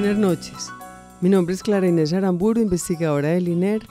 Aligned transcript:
Buenas 0.00 0.16
noches. 0.16 0.70
Mi 1.20 1.28
nombre 1.28 1.56
es 1.56 1.62
Clara 1.64 1.88
Inés 1.88 2.12
Aramburu, 2.12 2.60
investigadora 2.60 3.30
del 3.30 3.48
INER 3.48 3.82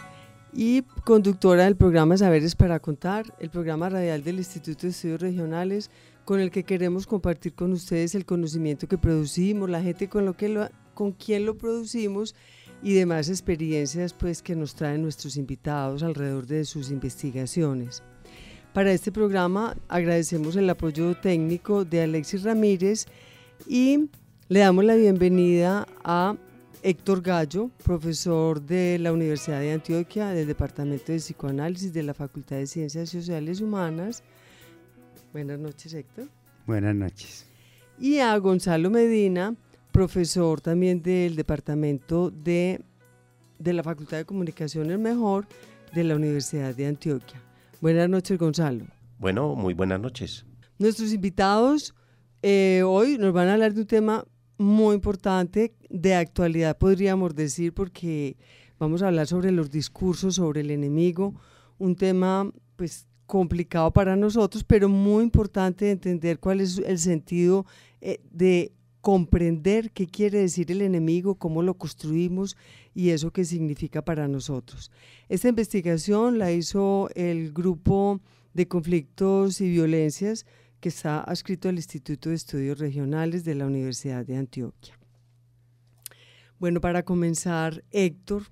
y 0.53 0.83
conductora 1.03 1.65
del 1.65 1.75
programa 1.75 2.15
Saberes 2.15 2.55
para 2.55 2.79
Contar, 2.79 3.25
el 3.39 3.49
programa 3.49 3.89
radial 3.89 4.23
del 4.23 4.37
Instituto 4.37 4.83
de 4.83 4.91
Estudios 4.91 5.19
Regionales, 5.19 5.91
con 6.23 6.39
el 6.39 6.49
que 6.49 6.63
queremos 6.63 7.05
compartir 7.05 7.55
con 7.55 7.73
ustedes 7.73 8.15
el 8.15 8.23
conocimiento 8.23 8.87
que 8.87 8.97
producimos, 8.97 9.69
la 9.69 9.81
gente 9.81 10.07
con, 10.07 10.23
lo 10.23 10.37
que 10.37 10.47
lo, 10.47 10.69
con 10.93 11.11
quien 11.11 11.45
lo 11.45 11.57
producimos 11.57 12.35
y 12.81 12.93
demás 12.93 13.27
experiencias 13.27 14.13
pues, 14.13 14.41
que 14.41 14.55
nos 14.55 14.75
traen 14.75 15.01
nuestros 15.01 15.35
invitados 15.35 16.03
alrededor 16.03 16.47
de 16.47 16.63
sus 16.63 16.89
investigaciones. 16.89 18.01
Para 18.71 18.93
este 18.93 19.11
programa 19.11 19.75
agradecemos 19.89 20.55
el 20.55 20.69
apoyo 20.69 21.17
técnico 21.17 21.83
de 21.83 22.03
Alexis 22.03 22.43
Ramírez 22.43 23.07
y 23.67 24.09
le 24.49 24.59
damos 24.61 24.85
la 24.85 24.95
bienvenida 24.95 25.85
a 26.05 26.35
Héctor 26.81 27.21
Gallo, 27.21 27.69
profesor 27.83 28.61
de 28.61 28.97
la 28.97 29.11
Universidad 29.11 29.59
de 29.59 29.73
Antioquia 29.73 30.29
del 30.29 30.47
Departamento 30.47 31.11
de 31.11 31.17
Psicoanálisis 31.17 31.91
de 31.91 32.03
la 32.03 32.13
Facultad 32.13 32.55
de 32.55 32.65
Ciencias 32.65 33.09
Sociales 33.09 33.59
Humanas. 33.59 34.23
Buenas 35.33 35.59
noches, 35.59 35.93
Héctor. 35.93 36.29
Buenas 36.65 36.95
noches. 36.95 37.45
Y 37.99 38.19
a 38.19 38.37
Gonzalo 38.37 38.89
Medina, 38.89 39.53
profesor 39.91 40.61
también 40.61 41.01
del 41.01 41.35
Departamento 41.35 42.31
de, 42.31 42.79
de 43.59 43.73
la 43.73 43.83
Facultad 43.83 44.17
de 44.17 44.25
Comunicaciones 44.25 44.97
Mejor 44.97 45.45
de 45.93 46.05
la 46.05 46.15
Universidad 46.15 46.73
de 46.73 46.85
Antioquia. 46.85 47.41
Buenas 47.81 48.07
noches, 48.07 48.37
Gonzalo. 48.37 48.85
Bueno, 49.19 49.55
muy 49.55 49.73
buenas 49.73 49.99
noches. 49.99 50.45
Nuestros 50.79 51.11
invitados 51.11 51.93
eh, 52.41 52.83
hoy 52.85 53.17
nos 53.17 53.33
van 53.33 53.49
a 53.49 53.53
hablar 53.53 53.73
de 53.73 53.81
un 53.81 53.87
tema 53.87 54.23
muy 54.57 54.95
importante, 54.95 55.73
de 55.89 56.15
actualidad 56.15 56.77
podríamos 56.77 57.35
decir, 57.35 57.73
porque 57.73 58.37
vamos 58.79 59.01
a 59.01 59.07
hablar 59.07 59.27
sobre 59.27 59.51
los 59.51 59.69
discursos, 59.69 60.35
sobre 60.35 60.61
el 60.61 60.71
enemigo, 60.71 61.35
un 61.77 61.95
tema 61.95 62.51
pues 62.75 63.07
complicado 63.25 63.91
para 63.91 64.15
nosotros, 64.15 64.63
pero 64.63 64.89
muy 64.89 65.23
importante 65.23 65.85
de 65.85 65.91
entender 65.91 66.39
cuál 66.39 66.61
es 66.61 66.77
el 66.79 66.97
sentido 66.97 67.65
eh, 68.01 68.19
de 68.31 68.71
comprender 69.01 69.91
qué 69.91 70.07
quiere 70.07 70.39
decir 70.39 70.71
el 70.71 70.81
enemigo, 70.81 71.35
cómo 71.35 71.61
lo 71.61 71.75
construimos 71.75 72.57
y 72.93 73.11
eso 73.11 73.31
qué 73.31 73.45
significa 73.45 74.03
para 74.03 74.27
nosotros. 74.27 74.91
Esta 75.29 75.49
investigación 75.49 76.39
la 76.39 76.51
hizo 76.51 77.09
el 77.15 77.53
grupo 77.53 78.19
de 78.53 78.67
conflictos 78.67 79.61
y 79.61 79.69
violencias 79.69 80.45
que 80.79 80.89
está 80.89 81.21
adscrito 81.21 81.69
al 81.69 81.75
Instituto 81.75 82.29
de 82.29 82.35
Estudios 82.35 82.79
Regionales 82.79 83.43
de 83.43 83.55
la 83.55 83.65
Universidad 83.65 84.25
de 84.25 84.37
Antioquia. 84.37 84.97
Bueno, 86.59 86.81
para 86.81 87.03
comenzar, 87.03 87.83
Héctor, 87.91 88.43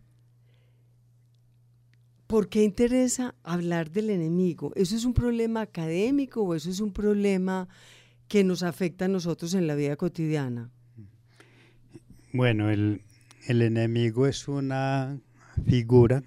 ¿por 2.28 2.50
qué 2.50 2.64
interesa 2.64 3.36
hablar 3.44 3.92
del 3.92 4.10
enemigo? 4.10 4.72
¿Eso 4.76 4.96
es 4.96 5.06
un 5.06 5.14
problema 5.14 5.62
académico 5.62 6.42
o 6.44 6.54
eso 6.56 6.70
es 6.70 6.80
un 6.80 6.94
problema 6.94 7.68
que 8.28 8.44
nos 8.44 8.64
afecta 8.64 9.06
a 9.06 9.08
nosotros 9.08 9.54
en 9.54 9.68
la 9.68 9.76
vida 9.76 9.96
cotidiana? 9.96 10.72
Bueno, 12.32 12.70
el, 12.70 13.02
el 13.48 13.62
enemigo 13.62 14.28
es 14.28 14.48
una 14.48 15.20
figura 15.66 16.24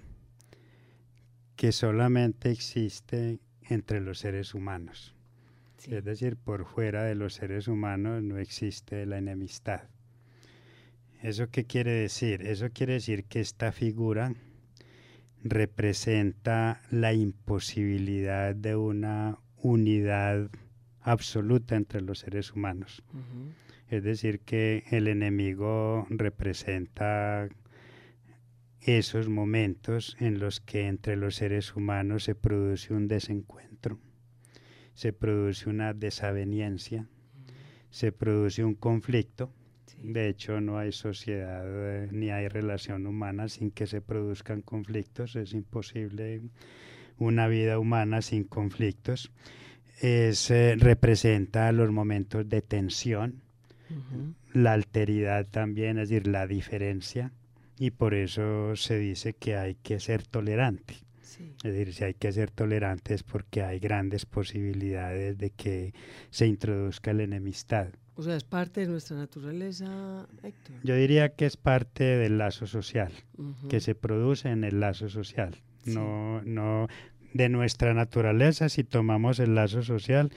que 1.55 1.71
solamente 1.71 2.51
existe 2.51 3.39
entre 3.69 4.01
los 4.01 4.19
seres 4.19 4.53
humanos. 4.53 5.13
Sí. 5.79 5.95
Es 5.95 6.03
decir, 6.03 6.37
por 6.37 6.65
fuera 6.65 7.03
de 7.03 7.15
los 7.15 7.33
seres 7.33 7.67
humanos 7.67 8.21
no 8.21 8.37
existe 8.37 9.05
la 9.05 9.17
enemistad. 9.17 9.83
¿Eso 11.21 11.49
qué 11.49 11.65
quiere 11.65 11.91
decir? 11.91 12.41
Eso 12.43 12.69
quiere 12.71 12.93
decir 12.93 13.25
que 13.25 13.41
esta 13.41 13.71
figura 13.71 14.33
representa 15.43 16.81
la 16.91 17.13
imposibilidad 17.13 18.55
de 18.55 18.75
una 18.75 19.37
unidad 19.57 20.49
absoluta 21.01 21.75
entre 21.75 22.01
los 22.01 22.19
seres 22.19 22.53
humanos. 22.53 23.03
Es 23.89 24.03
decir, 24.03 24.39
que 24.41 24.83
el 24.91 25.07
enemigo 25.07 26.05
representa 26.09 27.49
esos 28.81 29.27
momentos 29.27 30.15
en 30.19 30.39
los 30.39 30.61
que 30.61 30.87
entre 30.87 31.17
los 31.17 31.35
seres 31.35 31.75
humanos 31.75 32.23
se 32.23 32.35
produce 32.35 32.93
un 32.93 33.07
desencuentro, 33.07 33.99
se 34.99 35.13
produce 35.13 35.69
una 35.69 35.93
desaveniencia, 35.93 37.07
se 37.89 38.11
produce 38.11 38.65
un 38.65 38.75
conflicto. 38.75 39.49
Sí. 39.85 39.95
De 40.03 40.27
hecho, 40.27 40.59
no 40.59 40.77
hay 40.77 40.91
sociedad 40.91 41.63
eh, 41.65 42.09
ni 42.11 42.31
hay 42.31 42.49
relación 42.49 43.07
humana 43.07 43.47
sin 43.47 43.71
que 43.71 43.87
se 43.87 44.01
produzcan 44.01 44.61
conflictos. 44.61 45.37
Es 45.37 45.53
imposible 45.53 46.41
una 47.17 47.47
vida 47.47 47.79
humana 47.79 48.21
sin 48.21 48.43
conflictos. 48.43 49.31
Es, 50.01 50.51
eh, 50.51 50.75
representa 50.77 51.71
los 51.71 51.91
momentos 51.91 52.49
de 52.49 52.61
tensión, 52.61 53.41
la 54.51 54.73
alteridad 54.73 55.47
también, 55.47 55.97
es 55.97 56.09
decir, 56.09 56.27
la 56.27 56.45
diferencia, 56.45 57.31
y 57.77 57.91
por 57.91 58.13
eso 58.13 58.75
se 58.75 58.99
dice 58.99 59.31
que 59.31 59.55
hay 59.55 59.75
que 59.75 60.01
ser 60.01 60.27
tolerante. 60.27 60.95
Sí. 61.29 61.53
Es 61.63 61.71
decir, 61.73 61.93
si 61.93 62.03
hay 62.05 62.13
que 62.15 62.31
ser 62.31 62.49
tolerante 62.51 63.13
es 63.13 63.23
porque 63.23 63.61
hay 63.61 63.79
grandes 63.79 64.25
posibilidades 64.25 65.37
de 65.37 65.51
que 65.51 65.93
se 66.31 66.47
introduzca 66.47 67.13
la 67.13 67.23
enemistad. 67.23 67.89
O 68.15 68.23
sea, 68.23 68.35
es 68.35 68.43
parte 68.43 68.81
de 68.81 68.87
nuestra 68.87 69.15
naturaleza, 69.15 70.27
Héctor. 70.43 70.75
Yo 70.83 70.95
diría 70.95 71.29
que 71.29 71.45
es 71.45 71.55
parte 71.55 72.03
del 72.03 72.37
lazo 72.37 72.65
social, 72.67 73.11
Ujú. 73.37 73.67
que 73.69 73.79
se 73.79 73.95
produce 73.95 74.49
en 74.49 74.63
el 74.63 74.79
lazo 74.79 75.07
social, 75.07 75.55
Sí. 75.83 75.93
no, 75.93 76.41
no 76.41 76.87
de 77.33 77.47
nuestra 77.47 77.93
naturaleza 77.93 78.67
si 78.69 78.83
tomamos 78.83 79.39
el 79.39 79.53
lazo 79.55 79.83
social 79.83 80.31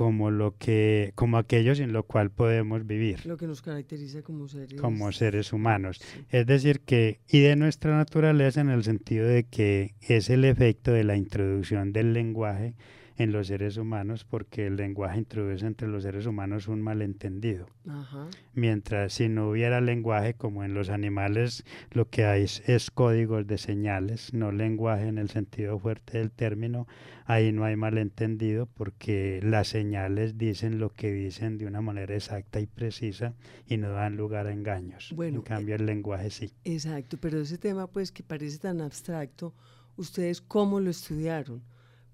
como 0.00 0.30
lo 0.30 0.56
que, 0.56 1.12
como 1.14 1.36
aquello 1.36 1.74
sin 1.74 1.92
lo 1.92 2.04
cual 2.04 2.30
podemos 2.30 2.86
vivir. 2.86 3.26
Lo 3.26 3.36
que 3.36 3.46
nos 3.46 3.60
caracteriza 3.60 4.22
como 4.22 4.48
seres. 4.48 4.80
como 4.80 5.12
seres 5.12 5.52
humanos. 5.52 5.98
Sí. 6.00 6.24
Es 6.30 6.46
decir, 6.46 6.80
que, 6.80 7.20
y 7.28 7.40
de 7.40 7.54
nuestra 7.54 7.94
naturaleza 7.94 8.62
en 8.62 8.70
el 8.70 8.82
sentido 8.82 9.28
de 9.28 9.44
que 9.44 9.92
es 10.00 10.30
el 10.30 10.46
efecto 10.46 10.90
de 10.90 11.04
la 11.04 11.16
introducción 11.16 11.92
del 11.92 12.14
lenguaje 12.14 12.76
en 13.20 13.32
los 13.32 13.48
seres 13.48 13.76
humanos, 13.76 14.24
porque 14.24 14.66
el 14.66 14.76
lenguaje 14.76 15.18
introduce 15.18 15.66
entre 15.66 15.86
los 15.86 16.04
seres 16.04 16.24
humanos 16.24 16.68
un 16.68 16.80
malentendido. 16.80 17.66
Ajá. 17.86 18.28
Mientras 18.54 19.12
si 19.12 19.28
no 19.28 19.50
hubiera 19.50 19.82
lenguaje, 19.82 20.32
como 20.32 20.64
en 20.64 20.72
los 20.72 20.88
animales, 20.88 21.64
lo 21.90 22.08
que 22.08 22.24
hay 22.24 22.44
es, 22.44 22.66
es 22.66 22.90
códigos 22.90 23.46
de 23.46 23.58
señales, 23.58 24.32
no 24.32 24.52
lenguaje 24.52 25.06
en 25.06 25.18
el 25.18 25.28
sentido 25.28 25.78
fuerte 25.78 26.16
del 26.16 26.30
término, 26.30 26.86
ahí 27.26 27.52
no 27.52 27.64
hay 27.64 27.76
malentendido 27.76 28.64
porque 28.64 29.40
las 29.42 29.68
señales 29.68 30.38
dicen 30.38 30.78
lo 30.78 30.88
que 30.88 31.12
dicen 31.12 31.58
de 31.58 31.66
una 31.66 31.82
manera 31.82 32.14
exacta 32.14 32.58
y 32.58 32.66
precisa 32.66 33.34
y 33.66 33.76
no 33.76 33.90
dan 33.90 34.16
lugar 34.16 34.46
a 34.46 34.52
engaños. 34.52 35.12
Bueno, 35.14 35.40
en 35.40 35.42
cambio, 35.42 35.74
el 35.74 35.84
lenguaje 35.84 36.30
sí. 36.30 36.54
Exacto, 36.64 37.18
pero 37.20 37.38
ese 37.38 37.58
tema 37.58 37.86
pues 37.86 38.12
que 38.12 38.22
parece 38.22 38.56
tan 38.58 38.80
abstracto, 38.80 39.52
¿ustedes 39.98 40.40
cómo 40.40 40.80
lo 40.80 40.88
estudiaron? 40.88 41.62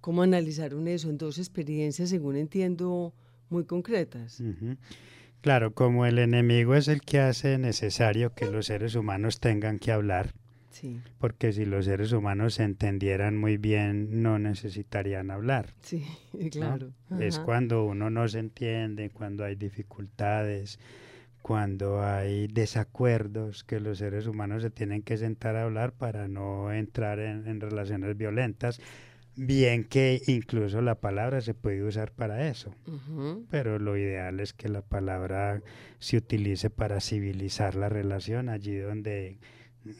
¿Cómo 0.07 0.23
analizaron 0.23 0.87
eso 0.87 1.11
en 1.11 1.19
dos 1.19 1.37
experiencias, 1.37 2.11
según 2.11 2.37
entiendo, 2.37 3.13
muy 3.51 3.65
concretas? 3.65 4.41
Claro, 5.41 5.75
como 5.75 6.07
el 6.07 6.21
enemigo 6.21 6.77
es 6.77 6.87
el 6.87 7.01
que 7.01 7.19
hace 7.19 7.59
necesario 7.59 8.33
que 8.33 8.49
los 8.49 8.67
seres 8.67 8.95
humanos 8.95 9.41
tengan 9.41 9.81
que 9.81 9.91
hablar, 9.91 10.33
Sí, 10.71 11.01
porque 11.19 11.53
si 11.53 11.65
los 11.65 11.87
seres 11.87 12.13
humanos 12.13 12.55
se 12.55 12.63
entendieran 12.63 13.37
muy 13.37 13.57
bien, 13.57 14.23
no 14.23 14.39
necesitarían 14.39 15.33
hablar. 15.33 15.75
sí, 15.83 16.05
¿no? 16.33 16.51
claro. 16.51 16.93
Es 17.19 17.41
cuando 17.41 17.85
uno 17.85 18.09
no 18.09 18.29
se 18.29 18.39
entiende, 18.39 19.11
cuando 19.11 19.43
hay 19.43 19.57
dificultades, 19.57 20.79
cuando 21.43 22.01
hay 22.01 22.47
desacuerdos 22.47 23.65
que 23.65 23.81
los 23.81 23.99
seres 23.99 24.29
humanos 24.29 24.63
se 24.63 24.71
tienen 24.71 25.03
que 25.03 25.17
sentar 25.17 25.57
a 25.57 25.65
hablar 25.65 25.91
para 25.91 26.29
no 26.29 26.73
entrar 26.73 27.19
en, 27.19 27.49
en 27.49 27.61
relaciones 27.61 28.17
violentas 28.17 28.81
bien 29.37 29.85
que 29.85 30.23
incluso 30.27 30.81
la 30.81 30.95
palabra 30.97 31.41
se 31.43 31.53
puede 31.55 31.83
usar 31.85 32.11
para 32.13 32.49
eso, 32.49 32.75
pero 33.51 33.79
lo 33.79 33.97
ideal 33.97 34.41
es 34.41 34.53
que 34.55 34.69
la 34.69 34.83
palabra 34.83 35.63
se 35.99 36.17
utilice 36.17 36.71
para 36.71 37.01
civilizar 37.01 37.75
la 37.75 37.89
relación 37.89 38.49
allí 38.49 38.77
donde 38.77 39.39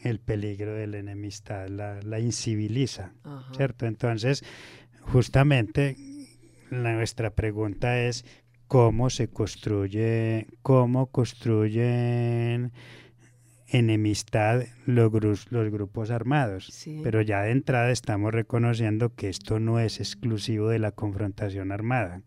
el 0.03 0.19
peligro 0.19 0.73
de 0.73 0.87
la 0.87 0.97
enemistad 0.97 1.67
la, 1.69 2.01
la 2.01 2.19
inciviliza. 2.19 3.13
¿cierto? 3.55 3.85
Entonces, 3.85 4.43
justamente 5.01 5.95
la- 6.71 6.93
nuestra 6.93 7.29
pregunta 7.29 8.01
es 8.01 8.25
cómo 8.67 9.09
se 9.09 9.29
construye, 9.29 10.47
cómo 10.61 11.07
construyen 11.07 12.71
enemistad 13.67 14.63
los, 14.85 15.11
gru- 15.11 15.47
los 15.49 15.69
grupos 15.71 16.09
armados. 16.11 16.67
Sí. 16.71 17.01
Pero 17.03 17.21
ya 17.21 17.41
de 17.41 17.51
entrada 17.51 17.91
estamos 17.91 18.33
reconociendo 18.33 19.13
que 19.13 19.29
esto 19.29 19.59
no 19.59 19.79
es 19.79 19.99
exclusivo 19.99 20.69
de 20.69 20.79
la 20.79 20.91
confrontación 20.91 21.71
armada, 21.71 22.21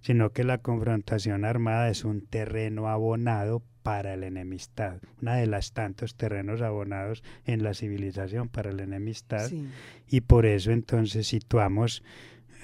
sino 0.00 0.30
que 0.32 0.44
la 0.44 0.58
confrontación 0.58 1.44
armada 1.44 1.88
es 1.88 2.04
un 2.04 2.20
terreno 2.26 2.88
abonado 2.88 3.62
para 3.82 4.16
la 4.16 4.26
enemistad, 4.28 4.98
una 5.20 5.34
de 5.36 5.46
las 5.48 5.72
tantos 5.72 6.14
terrenos 6.14 6.62
abonados 6.62 7.24
en 7.46 7.64
la 7.64 7.74
civilización 7.74 8.48
para 8.48 8.70
la 8.72 8.84
enemistad 8.84 9.48
Sí. 9.48 9.66
y 10.08 10.20
por 10.20 10.46
eso 10.46 10.70
entonces 10.70 11.26
situamos 11.26 12.04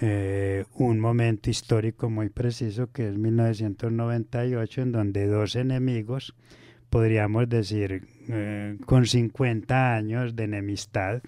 eh, 0.00 0.64
un 0.74 1.00
momento 1.00 1.50
histórico 1.50 2.08
muy 2.08 2.28
preciso 2.28 2.92
que 2.92 3.08
es 3.08 3.16
1998 3.16 4.82
en 4.82 4.92
donde 4.92 5.26
dos 5.26 5.56
enemigos 5.56 6.36
podríamos 6.90 7.48
decir 7.48 8.06
eh, 8.28 8.76
con 8.86 9.06
50 9.06 9.94
años 9.94 10.36
de 10.36 10.44
enemistad 10.44 11.22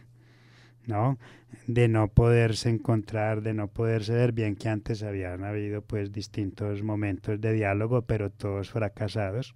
¿no? 0.87 1.19
De 1.67 1.89
no 1.89 2.09
poderse 2.09 2.69
encontrar, 2.69 3.43
de 3.43 3.55
no 3.55 3.69
poderse 3.69 4.13
ver, 4.13 4.33
bien 4.33 4.57
que 4.57 4.69
antes 4.69 5.03
habían 5.03 5.45
habido 5.45 5.83
pues 5.83 6.13
distintos 6.13 6.83
momentos 6.83 7.41
de 7.41 7.53
diálogo, 7.53 8.03
pero 8.03 8.31
todos 8.31 8.71
fracasados. 8.71 9.53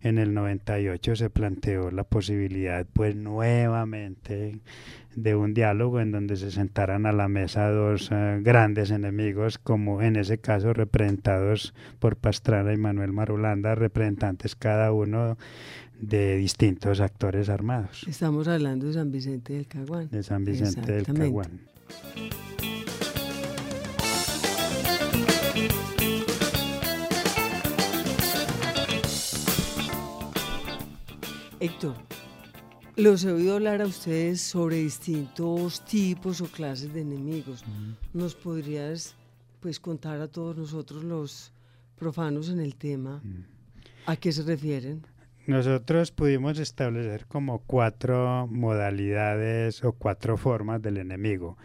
En 0.00 0.18
el 0.18 0.34
98 0.34 1.14
se 1.14 1.30
planteó 1.30 1.90
la 1.92 2.02
posibilidad 2.02 2.84
pues 2.92 3.14
nuevamente 3.14 4.58
de 5.14 5.34
un 5.36 5.54
diálogo 5.54 6.00
en 6.00 6.10
donde 6.10 6.36
se 6.36 6.50
sentaran 6.50 7.06
a 7.06 7.12
la 7.12 7.28
mesa 7.28 7.70
dos 7.70 8.10
eh, 8.10 8.40
grandes 8.42 8.90
enemigos, 8.90 9.58
como 9.58 10.02
en 10.02 10.16
ese 10.16 10.38
caso 10.38 10.72
representados 10.72 11.74
por 11.98 12.16
Pastrana 12.16 12.72
y 12.72 12.78
Manuel 12.78 13.12
Marulanda, 13.12 13.74
representantes 13.74 14.56
cada 14.56 14.92
uno 14.92 15.36
de 16.02 16.36
distintos 16.36 17.00
actores 17.00 17.48
armados 17.48 18.04
Estamos 18.06 18.48
hablando 18.48 18.86
de 18.88 18.92
San 18.92 19.10
Vicente 19.10 19.54
del 19.54 19.66
Caguán. 19.66 20.08
de 20.10 20.22
San 20.22 20.44
Vicente 20.44 20.92
del. 20.92 21.06
Caguán. 21.06 21.60
Héctor, 31.60 31.94
los 32.96 33.24
he 33.24 33.32
oído 33.32 33.54
hablar 33.54 33.80
a 33.80 33.86
ustedes 33.86 34.40
sobre 34.40 34.76
distintos 34.78 35.84
tipos 35.84 36.40
o 36.40 36.46
clases 36.46 36.92
de 36.92 37.02
enemigos. 37.02 37.64
¿Nos 38.12 38.34
podrías 38.34 39.14
pues 39.60 39.78
contar 39.78 40.20
a 40.20 40.26
todos 40.26 40.56
nosotros 40.56 41.04
los 41.04 41.52
profanos 41.96 42.48
en 42.48 42.58
el 42.58 42.74
tema 42.74 43.22
a 44.06 44.16
qué 44.16 44.32
se 44.32 44.42
refieren? 44.42 45.06
Nosotros 45.46 46.12
pudimos 46.12 46.58
establecer 46.58 47.26
como 47.26 47.58
cuatro 47.60 48.46
modalidades 48.48 49.82
o 49.84 49.92
cuatro 49.92 50.36
formas 50.36 50.80
del 50.82 50.98
enemigo. 50.98 51.58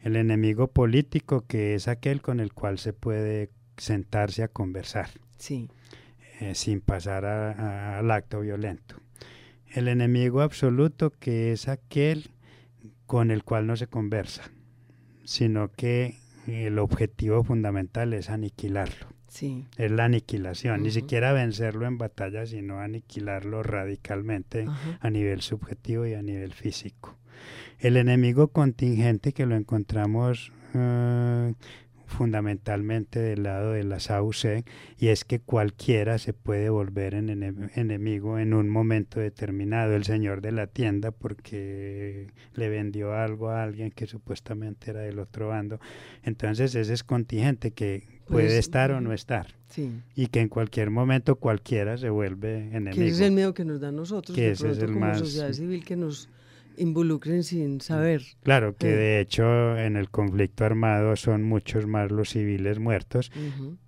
El 0.00 0.16
enemigo 0.16 0.68
político, 0.68 1.46
que 1.46 1.74
es 1.74 1.88
aquel 1.88 2.20
con 2.20 2.40
el 2.40 2.52
cual 2.52 2.78
se 2.78 2.92
puede 2.92 3.50
sentarse 3.76 4.42
a 4.42 4.48
conversar 4.48 5.08
Sí, 5.38 5.68
eh, 6.40 6.54
sin 6.54 6.80
pasar 6.80 7.24
a- 7.24 7.52
a- 7.52 7.98
al 7.98 8.10
acto 8.10 8.40
violento. 8.40 8.96
El 9.72 9.88
enemigo 9.88 10.42
absoluto, 10.42 11.10
que 11.10 11.52
es 11.52 11.68
aquel 11.68 12.30
con 13.06 13.30
el 13.30 13.44
cual 13.44 13.66
no 13.66 13.76
se 13.76 13.86
conversa, 13.86 14.42
sino 15.24 15.70
que 15.72 16.16
el 16.46 16.78
objetivo 16.78 17.42
fundamental 17.44 18.12
es 18.12 18.28
aniquilarlo 18.28 19.06
sí. 19.32 19.66
es 19.76 19.90
la 19.90 20.04
aniquilación, 20.04 20.82
ni 20.82 20.90
siquiera 20.90 21.32
vencerlo 21.32 21.86
en 21.86 21.96
batalla, 21.98 22.44
sino 22.46 22.80
aniquilarlo 22.80 23.62
radicalmente 23.62 24.66
a 25.00 25.10
nivel 25.10 25.40
subjetivo 25.40 26.06
y 26.06 26.14
a 26.14 26.22
nivel 26.22 26.52
físico. 26.52 27.16
El 27.78 27.96
enemigo 27.96 28.48
contingente 28.48 29.32
que 29.32 29.46
lo 29.46 29.56
encontramos 29.56 30.52
eh, 30.74 31.54
fundamentalmente 32.06 33.18
del 33.18 33.42
lado 33.44 33.72
de 33.72 33.84
las 33.84 34.10
AUC 34.10 34.64
y 34.98 35.08
es 35.08 35.24
que 35.24 35.40
cualquiera 35.40 36.18
se 36.18 36.32
puede 36.34 36.68
volver 36.68 37.14
en 37.14 37.28
ene- 37.30 37.70
enemigo 37.74 38.38
en 38.38 38.54
un 38.54 38.68
momento 38.68 39.18
determinado. 39.18 39.96
El 39.96 40.04
señor 40.04 40.42
de 40.42 40.52
la 40.52 40.66
tienda 40.66 41.10
porque 41.10 42.28
le 42.54 42.68
vendió 42.68 43.14
algo 43.14 43.48
a 43.48 43.62
alguien 43.62 43.90
que 43.90 44.06
supuestamente 44.06 44.90
era 44.90 45.00
del 45.00 45.18
otro 45.18 45.48
bando. 45.48 45.80
Entonces 46.22 46.74
ese 46.74 46.92
es 46.92 47.02
contingente 47.02 47.72
que 47.72 48.11
puede 48.26 48.46
Pues, 48.46 48.58
estar 48.58 48.90
o 48.92 49.00
no 49.00 49.12
estar 49.12 49.46
Sí, 49.68 49.90
y 50.14 50.26
que 50.26 50.40
en 50.40 50.48
cualquier 50.48 50.90
momento 50.90 51.36
cualquiera 51.36 51.96
se 51.96 52.10
vuelve 52.10 52.58
enemigo. 52.76 52.94
que 52.94 53.06
ese 53.08 53.14
es 53.14 53.20
el 53.28 53.32
miedo 53.32 53.54
que 53.54 53.64
nos 53.64 53.80
da 53.80 53.88
a 53.88 53.92
nosotros, 53.92 54.34
Que 54.36 54.50
ese 54.52 54.70
es 54.70 54.78
el 54.78 54.86
como 54.92 55.00
más- 55.00 55.18
sociedad 55.18 55.52
civil, 55.52 55.84
que 55.84 55.96
nos 55.96 56.28
involucren 56.76 57.42
sin 57.44 57.80
saber. 57.80 58.22
Claro 58.42 58.74
que 58.76 58.86
Sí. 58.88 58.92
de 58.92 59.20
hecho 59.20 59.76
en 59.78 59.96
el 59.96 60.10
conflicto 60.10 60.64
armado 60.64 61.16
son 61.16 61.42
muchos 61.42 61.86
más 61.86 62.10
los 62.10 62.30
civiles 62.30 62.78
muertos 62.78 63.30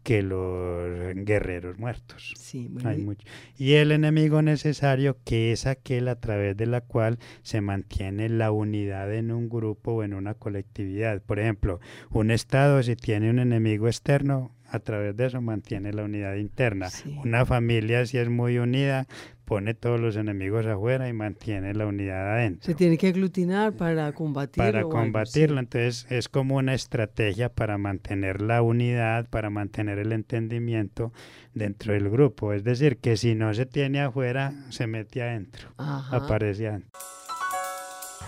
que 0.02 0.22
los 0.22 1.14
guerreros 1.14 1.78
muertos. 1.78 2.34
Sí, 2.36 2.68
bueno, 2.70 2.88
Hay 2.90 2.98
mucho. 2.98 3.26
Y 3.56 3.74
el 3.74 3.92
enemigo 3.92 4.42
necesario 4.42 5.16
que 5.24 5.52
es 5.52 5.66
aquel 5.66 6.08
a 6.08 6.16
través 6.20 6.56
de 6.56 6.66
la 6.66 6.80
cual 6.82 7.18
se 7.42 7.60
mantiene 7.60 8.28
la 8.28 8.50
unidad 8.52 9.12
en 9.14 9.30
un 9.30 9.48
grupo 9.48 9.92
o 9.92 10.02
en 10.02 10.14
una 10.14 10.34
colectividad. 10.34 11.22
Por 11.22 11.38
ejemplo, 11.38 11.80
un 12.10 12.30
Estado 12.30 12.82
si 12.82 12.96
tiene 12.96 13.30
un 13.30 13.38
enemigo 13.38 13.86
externo, 13.86 14.54
a 14.70 14.78
través 14.78 15.16
de 15.16 15.26
eso 15.26 15.40
mantiene 15.40 15.92
la 15.92 16.04
unidad 16.04 16.34
interna. 16.34 16.90
Sí. 16.90 17.16
Una 17.24 17.46
familia 17.46 18.04
si 18.06 18.18
es 18.18 18.28
muy 18.28 18.58
unida, 18.58 19.06
pone 19.44 19.74
todos 19.74 20.00
los 20.00 20.16
enemigos 20.16 20.66
afuera 20.66 21.08
y 21.08 21.12
mantiene 21.12 21.74
la 21.74 21.86
unidad 21.86 22.32
adentro 22.32 22.64
se 22.64 22.74
tiene 22.74 22.96
que 22.96 23.08
aglutinar 23.08 23.74
para 23.74 24.10
combatir. 24.12 24.62
para 24.62 24.82
combatirlo. 24.84 25.56
sí. 25.56 25.60
Entonces 25.60 26.06
es 26.10 26.28
como 26.28 26.56
una 26.56 26.74
estrategia 26.74 27.48
para 27.50 27.76
mantener 27.78 28.40
la 28.40 28.62
unidad, 28.62 29.28
para 29.28 29.50
mantener 29.50 29.98
el 29.98 30.12
entendimiento 30.12 31.12
dentro 31.52 31.92
del 31.92 32.08
grupo. 32.10 32.52
Es 32.52 32.64
decir, 32.64 32.98
que 32.98 33.16
si 33.16 33.34
no 33.34 33.52
se 33.54 33.66
tiene 33.66 34.00
afuera, 34.00 34.52
se 34.70 34.86
mete 34.86 35.22
adentro, 35.22 35.68
Ajá. 35.76 36.16
aparece 36.16 36.68
adentro. 36.68 36.90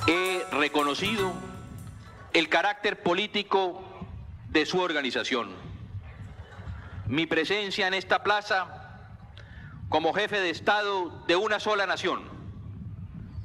he 0.07 0.43
reconocido 0.57 1.33
el 2.33 2.49
carácter 2.49 3.03
político 3.03 3.83
de 4.51 4.67
su 4.67 4.79
organización. 4.79 5.49
Mi 7.09 7.27
presencia 7.27 7.87
en 7.87 7.95
esta 7.95 8.23
plaza 8.23 8.67
como 9.89 10.13
jefe 10.13 10.41
de 10.41 10.51
Estado 10.51 11.25
de 11.29 11.37
una 11.37 11.61
sola 11.61 11.87
nación 11.87 12.23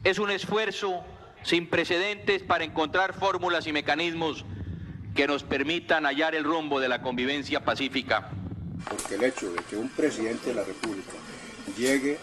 es 0.03 0.17
un 0.17 0.31
esfuerzo 0.31 1.03
sin 1.43 1.67
precedentes 1.67 2.41
para 2.41 2.63
encontrar 2.63 3.13
fórmulas 3.13 3.67
y 3.67 3.73
mecanismos 3.73 4.45
que 5.15 5.27
nos 5.27 5.43
permitan 5.43 6.05
hallar 6.05 6.33
el 6.33 6.43
rumbo 6.43 6.79
de 6.79 6.87
la 6.87 7.01
convivencia 7.01 7.63
pacífica. 7.63 8.29
porque 8.89 9.15
el 9.15 9.23
hecho 9.23 9.51
de 9.51 9.61
que 9.63 9.77
un 9.77 9.89
presidente 9.89 10.49
de 10.49 10.55
la 10.55 10.63
República 10.63 11.11
llegue 11.77 12.17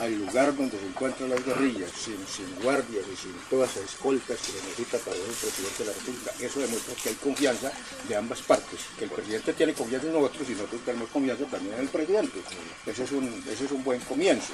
al 0.00 0.14
lugar 0.14 0.56
donde 0.56 0.78
se 0.78 0.86
encuentran 0.86 1.30
las 1.30 1.44
guerrillas 1.44 1.90
sin, 1.92 2.18
sin 2.26 2.52
guardias 2.62 3.04
y 3.12 3.16
sin 3.16 3.32
todas 3.48 3.74
las 3.76 3.84
escoltas 3.84 4.38
que 4.38 4.52
necesita 4.52 4.98
para 4.98 5.16
un 5.16 5.34
presidente 5.34 5.78
de 5.78 5.84
la 5.84 5.92
República, 5.92 6.32
eso 6.40 6.60
demuestra 6.60 6.94
que 6.94 7.08
hay 7.10 7.14
confianza 7.16 7.72
de 8.08 8.16
ambas 8.16 8.42
partes, 8.42 8.80
que 8.98 9.04
el 9.04 9.10
presidente 9.10 9.52
tiene 9.52 9.74
confianza 9.74 10.06
en 10.08 10.14
nosotros 10.14 10.48
y 10.48 10.52
nosotros 10.52 10.80
tenemos 10.84 11.08
confianza 11.10 11.44
también 11.44 11.74
en 11.74 11.80
el 11.80 11.88
presidente. 11.88 12.40
Ese 12.86 13.04
es 13.04 13.12
un, 13.12 13.44
ese 13.48 13.64
es 13.64 13.70
un 13.70 13.84
buen 13.84 14.00
comienzo. 14.00 14.52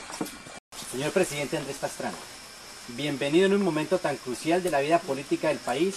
Señor 0.92 1.12
presidente 1.12 1.56
Andrés 1.56 1.76
Pastrana, 1.80 2.16
bienvenido 2.88 3.46
en 3.46 3.54
un 3.54 3.62
momento 3.62 3.98
tan 3.98 4.16
crucial 4.16 4.62
de 4.62 4.70
la 4.70 4.80
vida 4.80 4.98
política 4.98 5.48
del 5.48 5.58
país, 5.58 5.96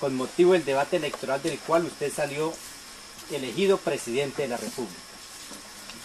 con 0.00 0.14
motivo 0.14 0.52
del 0.52 0.64
debate 0.64 0.96
electoral 0.96 1.42
del 1.42 1.58
cual 1.58 1.84
usted 1.84 2.12
salió 2.12 2.52
elegido 3.32 3.78
presidente 3.78 4.42
de 4.42 4.48
la 4.48 4.56
República. 4.56 5.00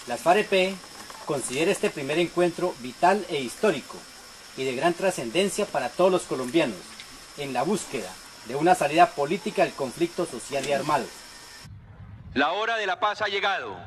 La 0.08 0.18
FAREP 0.18 0.76
considera 1.26 1.72
este 1.72 1.90
primer 1.90 2.20
encuentro 2.20 2.74
vital 2.80 3.26
e 3.30 3.42
histórico 3.42 3.98
y 4.58 4.64
de 4.64 4.76
gran 4.76 4.94
trascendencia 4.94 5.66
para 5.66 5.90
todos 5.90 6.12
los 6.12 6.24
colombianos 6.24 6.78
en 7.38 7.54
la 7.54 7.64
búsqueda 7.64 8.12
de 8.48 8.56
una 8.56 8.76
salida 8.76 9.08
política 9.12 9.64
al 9.64 9.72
conflicto 9.72 10.26
social 10.26 10.66
y 10.68 10.74
armado. 10.74 11.06
La 12.34 12.52
hora 12.54 12.78
de 12.78 12.86
la 12.86 13.00
paz 13.00 13.22
ha 13.22 13.28
llegado 13.28 13.78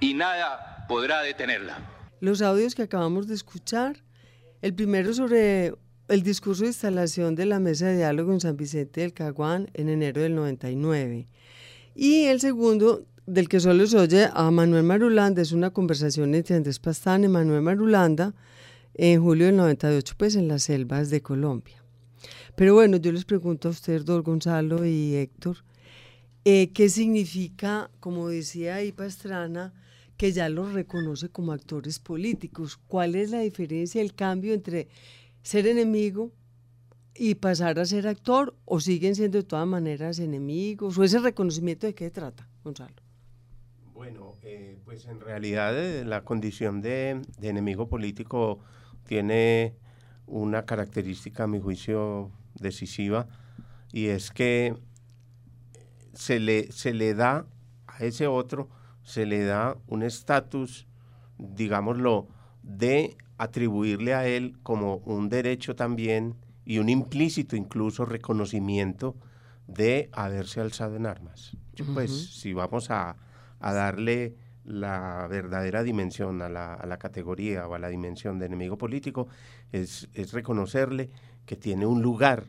y 0.00 0.14
nada 0.14 0.86
podrá 0.88 1.22
detenerla. 1.22 1.78
Los 2.20 2.42
audios 2.42 2.74
que 2.74 2.82
acabamos 2.82 3.26
de 3.26 3.34
escuchar, 3.34 3.96
el 4.62 4.74
primero 4.74 5.12
sobre 5.12 5.74
el 6.08 6.22
discurso 6.22 6.62
de 6.62 6.68
instalación 6.68 7.34
de 7.34 7.46
la 7.46 7.60
mesa 7.60 7.86
de 7.86 7.96
diálogo 7.96 8.32
en 8.32 8.40
San 8.40 8.56
Vicente 8.56 9.00
del 9.00 9.12
Caguán 9.12 9.70
en 9.74 9.88
enero 9.88 10.22
del 10.22 10.34
99. 10.34 11.28
Y 11.94 12.24
el 12.24 12.40
segundo, 12.40 13.04
del 13.26 13.48
que 13.48 13.58
solo 13.60 13.86
se 13.86 13.98
oye 13.98 14.28
a 14.32 14.50
Manuel 14.50 14.84
Marulanda, 14.84 15.42
es 15.42 15.52
una 15.52 15.70
conversación 15.70 16.34
entre 16.34 16.54
Andrés 16.54 16.78
Pastrana 16.78 17.26
y 17.26 17.28
Manuel 17.28 17.62
Marulanda 17.62 18.34
en 18.94 19.22
julio 19.22 19.46
del 19.46 19.56
98, 19.56 20.14
pues 20.16 20.36
en 20.36 20.48
las 20.48 20.62
selvas 20.62 21.10
de 21.10 21.20
Colombia. 21.20 21.82
Pero 22.54 22.74
bueno, 22.74 22.96
yo 22.96 23.12
les 23.12 23.24
pregunto 23.24 23.68
a 23.68 23.72
ustedes, 23.72 24.04
Don 24.04 24.22
Gonzalo 24.22 24.86
y 24.86 25.16
Héctor, 25.16 25.58
eh, 26.44 26.70
¿qué 26.72 26.88
significa, 26.88 27.90
como 28.00 28.28
decía 28.28 28.76
ahí 28.76 28.92
Pastrana, 28.92 29.74
que 30.16 30.32
ya 30.32 30.48
los 30.48 30.72
reconoce 30.72 31.28
como 31.28 31.52
actores 31.52 31.98
políticos? 31.98 32.78
¿Cuál 32.86 33.16
es 33.16 33.32
la 33.32 33.40
diferencia, 33.40 34.00
el 34.00 34.14
cambio 34.14 34.54
entre 34.54 34.88
ser 35.42 35.66
enemigo 35.66 36.32
y 37.14 37.34
pasar 37.34 37.78
a 37.80 37.84
ser 37.84 38.06
actor 38.06 38.56
o 38.64 38.80
siguen 38.80 39.16
siendo 39.16 39.38
de 39.38 39.44
todas 39.44 39.66
maneras 39.66 40.20
enemigos? 40.20 40.96
¿O 40.96 41.04
ese 41.04 41.18
reconocimiento 41.18 41.86
de 41.86 41.94
qué 41.94 42.10
trata, 42.10 42.48
Gonzalo? 42.62 43.05
Bueno, 44.06 44.36
eh, 44.44 44.78
pues 44.84 45.06
en 45.06 45.18
realidad 45.20 45.76
eh, 45.76 46.04
la 46.04 46.22
condición 46.22 46.80
de, 46.80 47.20
de 47.40 47.48
enemigo 47.48 47.88
político 47.88 48.60
tiene 49.04 49.74
una 50.28 50.64
característica, 50.64 51.42
a 51.42 51.46
mi 51.48 51.58
juicio, 51.58 52.30
decisiva, 52.54 53.26
y 53.90 54.06
es 54.06 54.30
que 54.30 54.76
se 56.12 56.38
le, 56.38 56.70
se 56.70 56.94
le 56.94 57.14
da 57.14 57.46
a 57.88 58.04
ese 58.04 58.28
otro, 58.28 58.68
se 59.02 59.26
le 59.26 59.44
da 59.44 59.76
un 59.88 60.04
estatus, 60.04 60.86
digámoslo, 61.38 62.28
de 62.62 63.16
atribuirle 63.38 64.14
a 64.14 64.28
él 64.28 64.56
como 64.62 64.98
un 64.98 65.28
derecho 65.28 65.74
también 65.74 66.36
y 66.64 66.78
un 66.78 66.90
implícito 66.90 67.56
incluso 67.56 68.04
reconocimiento 68.04 69.16
de 69.66 70.10
haberse 70.12 70.60
alzado 70.60 70.94
en 70.94 71.06
armas. 71.06 71.56
Pues 71.92 72.36
si 72.36 72.52
vamos 72.52 72.88
a, 72.92 73.16
a 73.60 73.72
darle 73.72 74.34
la 74.64 75.26
verdadera 75.28 75.82
dimensión 75.82 76.42
a 76.42 76.48
la, 76.48 76.74
a 76.74 76.86
la, 76.86 76.98
categoría 76.98 77.68
o 77.68 77.74
a 77.74 77.78
la 77.78 77.88
dimensión 77.88 78.38
de 78.38 78.46
enemigo 78.46 78.76
político 78.76 79.28
es, 79.70 80.08
es, 80.12 80.32
reconocerle 80.32 81.10
que 81.44 81.56
tiene 81.56 81.86
un 81.86 82.02
lugar 82.02 82.44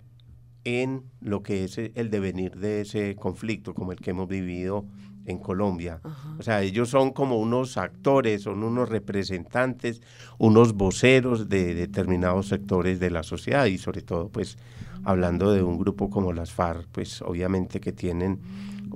en 0.63 1.03
lo 1.21 1.43
que 1.43 1.63
es 1.63 1.77
el 1.77 2.09
devenir 2.09 2.57
de 2.57 2.81
ese 2.81 3.15
conflicto 3.15 3.73
como 3.73 3.91
el 3.91 3.99
que 3.99 4.09
hemos 4.09 4.27
vivido 4.27 4.85
en 5.27 5.37
Colombia. 5.37 5.99
Ajá. 6.03 6.35
O 6.39 6.41
sea, 6.41 6.61
ellos 6.63 6.89
son 6.89 7.11
como 7.11 7.37
unos 7.37 7.77
actores, 7.77 8.43
son 8.43 8.63
unos 8.63 8.89
representantes, 8.89 10.01
unos 10.39 10.73
voceros 10.73 11.49
de 11.49 11.75
determinados 11.75 12.47
sectores 12.47 12.99
de 12.99 13.11
la 13.11 13.23
sociedad 13.23 13.65
y 13.65 13.77
sobre 13.77 14.01
todo, 14.01 14.29
pues, 14.29 14.57
hablando 15.03 15.51
de 15.51 15.63
un 15.63 15.77
grupo 15.77 16.09
como 16.09 16.33
las 16.33 16.51
FARC, 16.51 16.87
pues 16.91 17.21
obviamente 17.21 17.79
que 17.79 17.91
tienen 17.91 18.39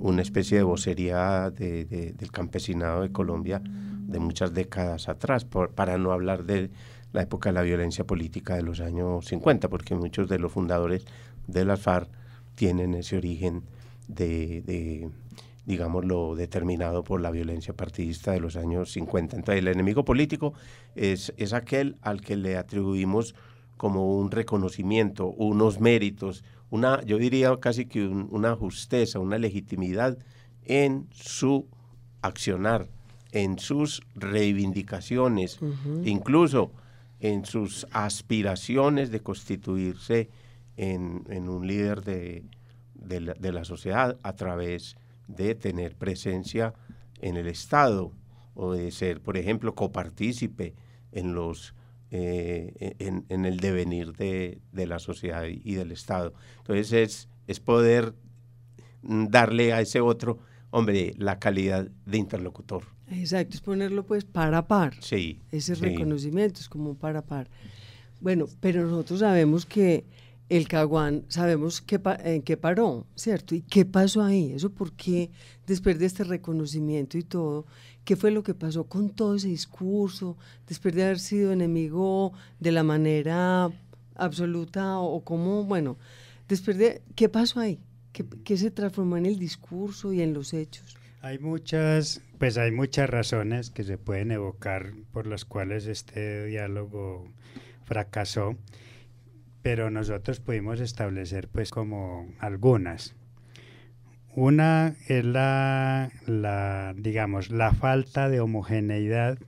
una 0.02 0.22
especie 0.22 0.58
de 0.58 0.64
vocería 0.64 1.50
de, 1.50 1.84
de, 1.84 2.12
del 2.12 2.30
campesinado 2.30 3.02
de 3.02 3.12
Colombia 3.12 3.62
de 3.64 4.18
muchas 4.18 4.52
décadas 4.52 5.08
atrás, 5.08 5.44
para 5.44 5.96
no 5.96 6.12
hablar 6.12 6.44
de 6.44 6.70
la 7.12 7.22
época 7.22 7.50
de 7.50 7.54
la 7.54 7.62
violencia 7.62 8.04
política 8.04 8.56
de 8.56 8.62
los 8.62 8.80
años 8.80 9.26
50, 9.26 9.68
porque 9.68 9.94
muchos 9.94 10.28
de 10.28 10.38
los 10.38 10.52
fundadores 10.52 11.06
de 11.46 11.64
las 11.64 11.80
FARC 11.80 12.08
tienen 12.54 12.94
ese 12.94 13.16
origen 13.16 13.62
de, 14.08 14.62
de 14.62 15.08
digámoslo, 15.64 16.34
determinado 16.34 17.04
por 17.04 17.20
la 17.20 17.30
violencia 17.30 17.74
partidista 17.74 18.32
de 18.32 18.40
los 18.40 18.56
años 18.56 18.92
50. 18.92 19.36
Entonces, 19.36 19.60
el 19.60 19.68
enemigo 19.68 20.04
político 20.04 20.52
es, 20.96 21.32
es 21.36 21.52
aquel 21.52 21.96
al 22.02 22.20
que 22.20 22.36
le 22.36 22.56
atribuimos 22.56 23.34
como 23.76 24.16
un 24.16 24.30
reconocimiento, 24.30 25.28
unos 25.28 25.80
méritos, 25.80 26.44
una, 26.72 27.02
yo 27.04 27.18
diría 27.18 27.54
casi 27.60 27.84
que 27.84 28.06
un, 28.06 28.28
una 28.30 28.56
justeza, 28.56 29.18
una 29.18 29.36
legitimidad 29.36 30.16
en 30.64 31.06
su 31.12 31.68
accionar, 32.22 32.88
en 33.30 33.58
sus 33.58 34.00
reivindicaciones, 34.14 35.60
uh 35.60 35.66
-huh. 35.66 36.08
incluso 36.08 36.72
en 37.20 37.44
sus 37.44 37.86
aspiraciones 37.92 39.10
de 39.10 39.20
constituirse 39.20 40.30
en, 40.78 41.24
en 41.28 41.50
un 41.50 41.66
líder 41.66 42.02
de, 42.04 42.42
de, 42.94 43.20
la, 43.20 43.34
de, 43.34 43.52
la, 43.52 43.66
sociedad 43.66 44.16
a 44.22 44.32
través 44.32 44.96
de 45.28 45.54
tener 45.54 45.94
presencia 45.94 46.72
en 47.20 47.36
el 47.36 47.48
Estado 47.48 48.12
o 48.54 48.72
de 48.72 48.90
ser, 48.92 49.20
por 49.20 49.36
ejemplo, 49.36 49.74
copartícipe 49.74 50.74
en 51.12 51.34
los 51.34 51.74
eh, 52.14 52.94
en, 52.98 53.24
en, 53.30 53.46
el 53.46 53.58
devenir 53.58 54.12
de, 54.12 54.60
de, 54.70 54.86
la 54.86 54.98
sociedad 54.98 55.44
y 55.46 55.74
del 55.74 55.92
Estado. 55.92 56.34
Entonces 56.58 56.92
es, 56.92 57.28
es 57.46 57.58
poder 57.58 58.14
darle 59.02 59.72
a 59.72 59.80
ese 59.80 60.02
otro, 60.02 60.38
hombre, 60.70 61.14
la 61.16 61.38
calidad 61.38 61.88
de 62.04 62.18
interlocutor. 62.18 62.84
Exacto, 63.10 63.54
es 63.54 63.62
ponerlo 63.62 64.04
pues 64.04 64.26
par 64.26 64.54
a 64.54 64.66
par. 64.66 64.94
Sí. 65.00 65.40
Ese 65.50 65.74
sí. 65.74 65.80
reconocimiento 65.80 66.60
es 66.60 66.68
como 66.68 66.94
par 66.94 67.16
a 67.16 67.22
par. 67.22 67.48
Bueno, 68.20 68.46
pero 68.60 68.86
nosotros 68.86 69.20
sabemos 69.20 69.64
que 69.64 70.04
el 70.56 70.68
Caguán, 70.68 71.24
sabemos 71.28 71.82
en 72.24 72.42
qué 72.42 72.56
paró, 72.58 73.06
¿cierto? 73.16 73.54
¿Y 73.54 73.62
qué 73.62 73.86
pasó 73.86 74.22
ahí? 74.22 74.52
¿Eso 74.52 74.70
por 74.70 74.92
qué, 74.92 75.30
después 75.66 75.98
de 75.98 76.04
este 76.04 76.24
reconocimiento 76.24 77.16
y 77.16 77.22
todo, 77.22 77.64
qué 78.04 78.16
fue 78.16 78.30
lo 78.30 78.42
que 78.42 78.52
pasó 78.52 78.84
con 78.84 79.08
todo 79.08 79.36
ese 79.36 79.48
discurso, 79.48 80.36
después 80.68 80.94
de 80.94 81.04
haber 81.04 81.20
sido 81.20 81.52
enemigo 81.52 82.34
de 82.60 82.70
la 82.70 82.82
manera 82.82 83.70
absoluta 84.14 84.98
o, 84.98 85.14
o 85.14 85.24
cómo, 85.24 85.64
bueno, 85.64 85.96
después 86.48 86.76
de, 86.76 87.00
¿qué 87.14 87.30
pasó 87.30 87.60
ahí? 87.60 87.80
¿Qué, 88.12 88.26
¿Qué 88.44 88.58
se 88.58 88.70
transformó 88.70 89.16
en 89.16 89.24
el 89.24 89.38
discurso 89.38 90.12
y 90.12 90.20
en 90.20 90.34
los 90.34 90.52
hechos? 90.52 90.98
Hay 91.22 91.38
muchas, 91.38 92.20
pues 92.38 92.58
hay 92.58 92.72
muchas 92.72 93.08
razones 93.08 93.70
que 93.70 93.84
se 93.84 93.96
pueden 93.96 94.32
evocar 94.32 94.92
por 95.12 95.26
las 95.26 95.46
cuales 95.46 95.86
este 95.86 96.44
diálogo 96.44 97.26
fracasó 97.84 98.54
pero 99.62 99.90
nosotros 99.90 100.40
pudimos 100.40 100.80
establecer 100.80 101.48
pues 101.48 101.70
como 101.70 102.28
algunas. 102.38 103.14
Una 104.34 104.96
es 105.08 105.24
la, 105.24 106.10
la, 106.26 106.94
digamos, 106.96 107.50
la 107.50 107.72
falta 107.72 108.28
de 108.28 108.40
homogeneidad 108.40 109.38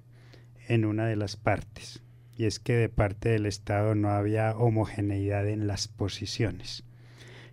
en 0.68 0.85
una 0.85 1.06
de 1.06 1.16
las 1.16 1.37
partes. 1.37 2.02
Y 2.37 2.47
es 2.47 2.59
que 2.59 2.75
de 2.75 2.88
parte 2.88 3.30
del 3.30 3.47
Estado 3.47 3.94
no 3.94 4.11
había 4.11 4.56
homogeneidad 4.56 5.49
en 5.49 5.66
las 5.66 5.88
posiciones. 5.88 6.85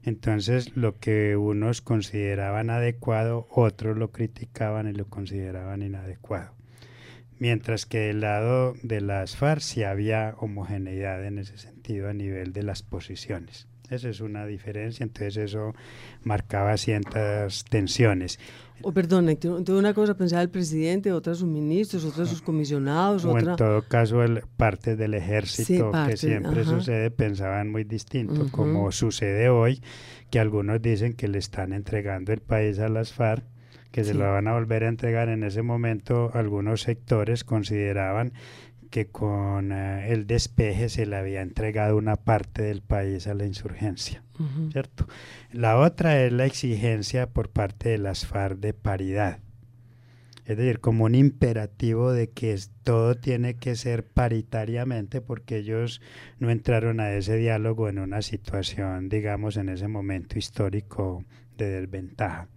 Entonces 0.03 0.75
lo 0.75 0.97
que 0.97 1.37
unos 1.37 1.81
consideraban 1.81 2.69
adecuado, 2.69 3.47
otros 3.51 3.97
lo 3.97 4.11
criticaban 4.11 4.87
y 4.87 4.93
lo 4.93 5.05
consideraban 5.07 5.83
inadecuado 5.83 6.55
mientras 7.41 7.87
que 7.87 7.97
del 7.97 8.21
lado 8.21 8.75
de 8.83 9.01
las 9.01 9.35
FARC 9.35 9.61
sí 9.61 9.83
había 9.83 10.35
homogeneidad 10.37 11.25
en 11.25 11.39
ese 11.39 11.57
sentido 11.57 11.80
a 11.99 12.13
nivel 12.13 12.53
de 12.53 12.63
las 12.63 12.83
posiciones. 12.83 13.67
Esa 13.89 14.07
es 14.07 14.21
una 14.21 14.45
diferencia, 14.45 15.03
entonces 15.03 15.35
eso 15.35 15.73
marcaba 16.23 16.77
ciertas 16.77 17.65
tensiones. 17.65 18.39
Oh, 18.83 18.93
perdón, 18.93 19.27
entonces 19.29 19.75
una 19.75 19.93
cosa 19.93 20.15
pensaba 20.15 20.41
el 20.41 20.49
presidente, 20.49 21.11
otra 21.11 21.35
sus 21.35 21.47
ministros, 21.47 22.05
otra 22.05 22.25
sus 22.25 22.41
comisionados, 22.41 23.25
o 23.25 23.31
otra... 23.31 23.51
en 23.51 23.55
todo 23.57 23.81
caso 23.83 24.23
el, 24.23 24.43
parte 24.57 24.95
del 24.95 25.13
ejército 25.13 25.65
sí, 25.87 25.91
parte, 25.91 26.11
que 26.11 26.17
siempre 26.17 26.61
ajá. 26.61 26.69
sucede 26.69 27.11
pensaban 27.11 27.69
muy 27.69 27.83
distinto, 27.83 28.41
Uh 28.41 28.45
-huh. 28.45 28.51
como 28.51 28.91
sucede 28.91 29.49
hoy, 29.49 29.81
que 30.31 30.39
algunos 30.39 30.81
dicen 30.81 31.13
que 31.13 31.27
le 31.27 31.37
están 31.37 31.73
entregando 31.73 32.31
el 32.31 32.39
país 32.39 32.79
a 32.79 32.87
las 32.87 33.11
FARC 33.13 33.43
que 33.91 34.05
se 34.05 34.13
sí. 34.13 34.17
lo 34.17 34.31
van 34.31 34.47
a 34.47 34.53
volver 34.53 34.85
a 34.85 34.87
entregar 34.87 35.27
en 35.27 35.43
ese 35.43 35.61
momento, 35.63 36.31
algunos 36.33 36.81
sectores 36.81 37.43
consideraban 37.43 38.31
que 38.91 39.07
con 39.07 39.71
uh, 39.71 40.01
el 40.05 40.27
despeje 40.27 40.89
se 40.89 41.07
le 41.07 41.15
había 41.15 41.41
entregado 41.41 41.97
una 41.97 42.17
parte 42.17 42.61
del 42.61 42.81
país 42.83 43.25
a 43.25 43.33
la 43.33 43.45
insurgencia, 43.45 44.23
uh 44.37 44.43
-huh. 44.43 44.71
¿cierto? 44.71 45.07
La 45.51 45.79
otra 45.79 46.23
es 46.23 46.31
la 46.31 46.45
exigencia 46.45 47.27
por 47.27 47.49
parte 47.49 47.89
de 47.89 47.97
las 47.97 48.27
FARC 48.27 48.59
de 48.59 48.73
paridad, 48.73 49.39
es 50.45 50.57
decir, 50.57 50.79
como 50.79 51.05
un 51.05 51.15
imperativo 51.15 52.11
de 52.11 52.29
que 52.29 52.59
todo 52.83 53.15
tiene 53.15 53.55
que 53.55 53.75
ser 53.75 54.05
paritariamente 54.05 55.21
porque 55.21 55.57
ellos 55.57 56.01
no 56.39 56.51
entraron 56.51 56.99
a 56.99 57.13
ese 57.13 57.37
diálogo 57.37 57.87
en 57.87 57.97
una 57.97 58.21
situación, 58.21 59.07
digamos, 59.07 59.55
en 59.55 59.69
ese 59.69 59.87
momento 59.87 60.37
histórico 60.37 61.23
de 61.57 61.81
desventaja 61.81 62.49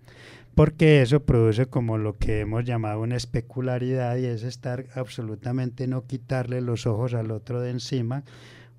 porque 0.54 1.02
eso 1.02 1.25
produce 1.25 1.66
como 1.66 1.99
lo 1.99 2.16
que 2.16 2.40
hemos 2.40 2.64
llamado 2.64 3.00
una 3.00 3.16
especularidad 3.16 4.16
y 4.16 4.26
es 4.26 4.42
estar 4.42 4.87
absolutamente 4.94 5.87
no 5.87 6.06
quitarle 6.06 6.61
los 6.61 6.87
ojos 6.87 7.14
al 7.14 7.30
otro 7.30 7.61
de 7.61 7.70
encima, 7.70 8.25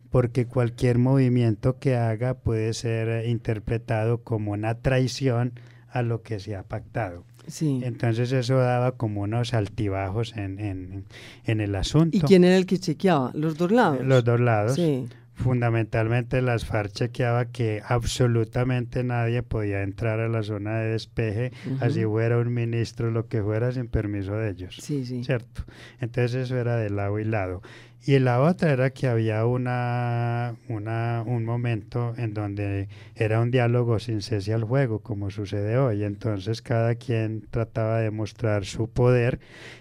porque 0.10 0.46
cualquier 0.46 0.98
movimiento 0.98 1.77
que 1.77 1.96
haga 1.96 2.36
puede 2.36 2.74
ser 2.74 3.27
interpretado 3.27 4.20
como 4.20 4.53
una 4.53 4.75
traición 4.75 5.53
a 5.89 6.01
lo 6.01 6.22
que 6.22 6.39
se 6.39 6.55
ha 6.55 6.63
pactado. 6.63 7.24
Sí. 7.48 7.82
Entonces 7.84 8.32
eso 8.32 8.58
daba 8.58 8.94
como 8.94 9.22
unos 9.22 9.53
altibajos 9.53 10.36
en, 10.36 10.60
en, 10.60 11.05
en 11.46 11.62
el 11.62 11.75
asunto. 11.75 12.17
¿Y 12.17 12.22
quién 12.22 12.44
era 12.44 12.58
el 12.58 12.65
que 12.65 12.79
chequeaba? 12.79 13.32
¿Los 13.34 13.58
dos 13.58 13.72
lados? 13.72 14.03
Los 14.03 14.24
dos 14.24 14.39
lados. 14.39 14.75
Sí. 14.75 15.08
Fundamentalmente 15.36 16.42
las 16.42 16.65
FARC 16.65 16.94
chequeaba 16.94 17.46
que 17.46 17.82
absolutamente 17.86 19.04
nadie 19.04 19.44
podía 19.44 19.84
entrar 19.84 20.20
a 20.22 20.30
la 20.30 20.44
zona 20.44 20.80
de 20.80 20.92
despeje, 20.92 21.51
así 21.82 22.06
fuera 22.06 22.38
un 22.38 22.54
ministro, 22.54 23.12
lo 23.12 23.27
que 23.27 23.44
fuera, 23.44 23.72
sin 23.74 23.88
permiso 23.88 24.34
de 24.34 24.51
ellos. 24.51 24.77
Sí, 24.82 25.06
sí. 25.06 25.24
¿Cierto? 25.24 25.63
Entonces 26.00 26.36
eso 26.36 26.58
era 26.58 26.77
de 26.77 26.89
lado 26.89 27.20
y 27.20 27.25
lado. 27.25 27.62
Y 28.08 28.20
la 28.20 28.40
otra 28.42 28.72
era 28.72 28.92
que 28.92 29.08
había 29.08 29.46
una, 29.48 30.56
una, 30.70 31.24
un 31.25 31.44
momento 31.44 32.14
en 32.18 32.36
donde 32.36 32.88
era 33.16 33.42
un 33.42 33.50
diálogo 33.50 33.98
sin 33.98 34.22
cese 34.22 34.54
al 34.54 34.64
juego, 34.64 35.00
como 35.00 35.32
sucede 35.32 35.78
hoy. 35.78 36.04
Entonces 36.04 36.62
cada 36.62 36.94
quien 36.96 37.48
trataba 37.50 38.00
de 38.00 38.12
mostrar 38.12 38.66
su 38.66 38.88
poder 38.90 39.40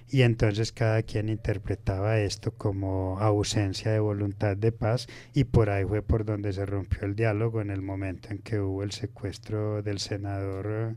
y 0.09 0.23
entonces 0.23 0.73
cada 0.73 1.03
quien 1.03 1.29
interpretaba 1.29 2.19
esto 2.21 2.53
como 2.53 3.19
ausencia 3.21 3.93
de 3.93 4.01
voluntad 4.01 4.57
de 4.57 4.73
paz 4.73 5.07
y 5.35 5.45
por 5.45 5.69
ahí 5.71 5.85
fue 5.85 6.03
por 6.03 6.25
donde 6.25 6.53
se 6.53 6.65
rompió 6.65 7.03
el 7.03 7.17
diálogo 7.17 7.61
en 7.61 7.71
el 7.71 7.83
momento 7.83 8.29
en 8.31 8.39
que 8.39 8.59
hubo 8.59 8.83
el 8.83 8.93
secuestro 8.93 9.83
del 9.83 9.99
senador 9.99 10.97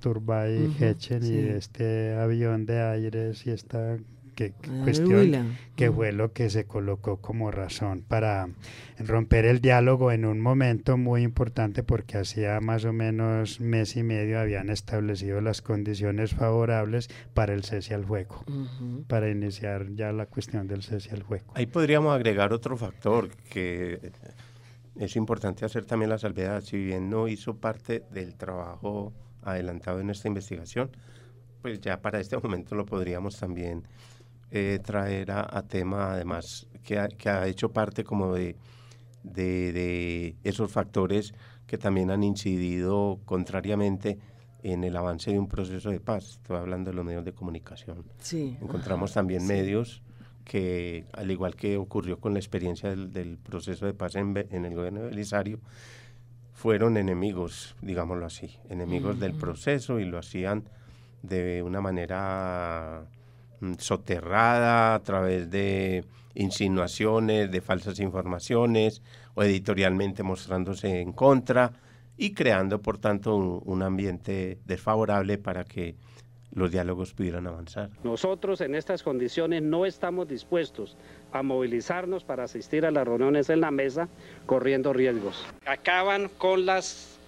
Turbay 0.00 0.74
Hechen 0.80 1.24
y 1.24 1.32
de 1.32 1.58
este 1.58 2.14
avión 2.14 2.66
de 2.66 2.80
aires 2.80 3.46
y 3.46 3.50
esta 3.50 3.98
que, 4.34 4.54
Ah, 4.62 4.80
cuestión 4.84 5.56
que 5.76 5.88
Ujú. 5.88 5.96
fue 5.96 6.12
lo 6.12 6.32
que 6.32 6.48
se 6.50 6.64
colocó 6.64 7.18
como 7.18 7.50
razón 7.50 8.02
para 8.06 8.48
romper 8.98 9.44
el 9.44 9.60
diálogo 9.60 10.10
en 10.12 10.24
un 10.24 10.40
momento 10.40 10.96
muy 10.96 11.22
importante 11.22 11.82
porque 11.82 12.18
hacía 12.18 12.60
más 12.60 12.84
o 12.84 12.92
menos 12.92 13.60
mes 13.60 13.96
y 13.96 14.02
medio 14.02 14.40
habían 14.40 14.70
establecido 14.70 15.40
las 15.40 15.60
condiciones 15.62 16.34
favorables 16.34 17.08
para 17.34 17.52
el 17.54 17.64
cese 17.64 17.94
al 17.94 18.04
fuego, 18.04 18.44
Ujú. 18.46 19.04
para 19.06 19.28
iniciar 19.30 19.92
ya 19.94 20.12
la 20.12 20.26
cuestión 20.26 20.66
del 20.66 20.82
cese 20.82 21.10
al 21.12 21.22
fuego. 21.24 21.52
Ahí 21.54 21.66
podríamos 21.66 22.14
agregar 22.14 22.52
otro 22.52 22.76
factor 22.76 23.28
que 23.50 24.12
es 24.96 25.16
importante 25.16 25.64
hacer 25.64 25.84
también 25.84 26.10
la 26.10 26.18
salvedad. 26.18 26.60
Si 26.62 26.76
bien 26.76 27.08
no 27.10 27.28
hizo 27.28 27.56
parte 27.56 28.02
del 28.10 28.34
trabajo 28.34 29.12
adelantado 29.42 30.00
en 30.00 30.10
esta 30.10 30.28
investigación, 30.28 30.90
pues 31.62 31.80
ya 31.80 32.00
para 32.00 32.20
este 32.20 32.36
momento 32.36 32.74
lo 32.74 32.84
podríamos 32.84 33.38
también 33.38 33.84
eh, 34.52 34.78
traer 34.84 35.30
a, 35.30 35.48
a 35.50 35.62
tema, 35.62 36.12
además, 36.12 36.66
que 36.84 36.98
ha, 36.98 37.08
que 37.08 37.28
ha 37.30 37.46
hecho 37.46 37.70
parte 37.70 38.04
como 38.04 38.34
de, 38.34 38.54
de, 39.22 39.72
de 39.72 40.36
esos 40.44 40.70
factores 40.70 41.34
que 41.66 41.78
también 41.78 42.10
han 42.10 42.22
incidido 42.22 43.18
contrariamente 43.24 44.18
en 44.62 44.84
el 44.84 44.96
avance 44.96 45.32
de 45.32 45.38
un 45.38 45.48
proceso 45.48 45.90
de 45.90 46.00
paz. 46.00 46.32
Estoy 46.32 46.58
hablando 46.58 46.90
de 46.90 46.96
los 46.96 47.04
medios 47.04 47.24
de 47.24 47.32
comunicación. 47.32 48.04
Sí. 48.18 48.56
Encontramos 48.60 49.10
ajá, 49.12 49.20
también 49.20 49.40
sí. 49.40 49.46
medios 49.46 50.02
que, 50.44 51.06
al 51.12 51.30
igual 51.30 51.54
que 51.56 51.76
ocurrió 51.76 52.18
con 52.18 52.34
la 52.34 52.38
experiencia 52.38 52.90
del, 52.90 53.12
del 53.12 53.38
proceso 53.38 53.86
de 53.86 53.94
paz 53.94 54.16
en, 54.16 54.36
el 54.36 54.74
gobierno 54.74 55.00
de 55.00 55.06
Belisario, 55.08 55.60
fueron 56.52 56.96
enemigos, 56.96 57.74
digámoslo 57.80 58.26
así, 58.26 58.56
enemigos 58.68 59.18
del 59.18 59.32
Ujú. 59.32 59.40
proceso 59.40 59.98
y 59.98 60.04
lo 60.04 60.18
hacían 60.18 60.64
de 61.22 61.62
una 61.62 61.80
manera 61.80 63.04
mm, 63.04 63.21
soterrada 63.78 64.94
a 64.94 65.02
través 65.02 65.50
de 65.50 66.04
insinuaciones, 66.34 67.50
de 67.50 67.60
falsas 67.60 68.00
informaciones 68.00 69.02
o 69.34 69.42
editorialmente 69.42 70.22
mostrándose 70.22 71.00
en 71.00 71.12
contra 71.12 71.72
y 72.16 72.32
creando, 72.32 72.80
por 72.80 72.98
tanto, 72.98 73.34
un, 73.34 73.60
un 73.64 73.82
ambiente 73.82 74.58
desfavorable 74.64 75.38
para 75.38 75.64
que 75.64 75.96
los 76.54 76.70
diálogos 76.70 77.14
pudieran 77.14 77.46
avanzar. 77.46 77.90
Nosotros 78.04 78.60
en 78.60 78.74
estas 78.74 79.02
condiciones 79.02 79.62
no 79.62 79.86
estamos 79.86 80.28
dispuestos 80.28 80.96
a 81.32 81.42
movilizarnos 81.42 82.24
para 82.24 82.44
asistir 82.44 82.84
a 82.84 82.90
las 82.90 83.06
reuniones 83.06 83.48
en 83.48 83.60
la 83.60 83.70
mesa 83.70 84.08
corriendo 84.46 84.92
riesgos. 84.92 85.44
Acaban 85.64 86.28
con 86.38 86.66
las 86.66 87.18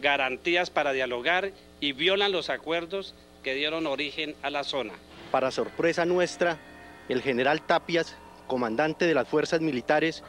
garantías 0.00 0.70
para 0.70 0.92
dialogar 0.92 1.50
y 1.80 1.92
violan 1.92 2.32
los 2.32 2.50
acuerdos 2.50 3.14
que 3.42 3.54
dieron 3.54 3.86
origen 3.86 4.34
a 4.42 4.50
la 4.50 4.62
zona. 4.62 4.92
Para 5.32 5.50
sorpresa 5.50 6.04
nuestra, 6.04 6.58
el 7.08 7.22
general 7.22 7.62
Tapias, 7.62 8.18
comandante 8.46 9.06
de 9.06 9.14
las 9.14 9.26
fuerzas 9.26 9.62
militares, 9.62 10.22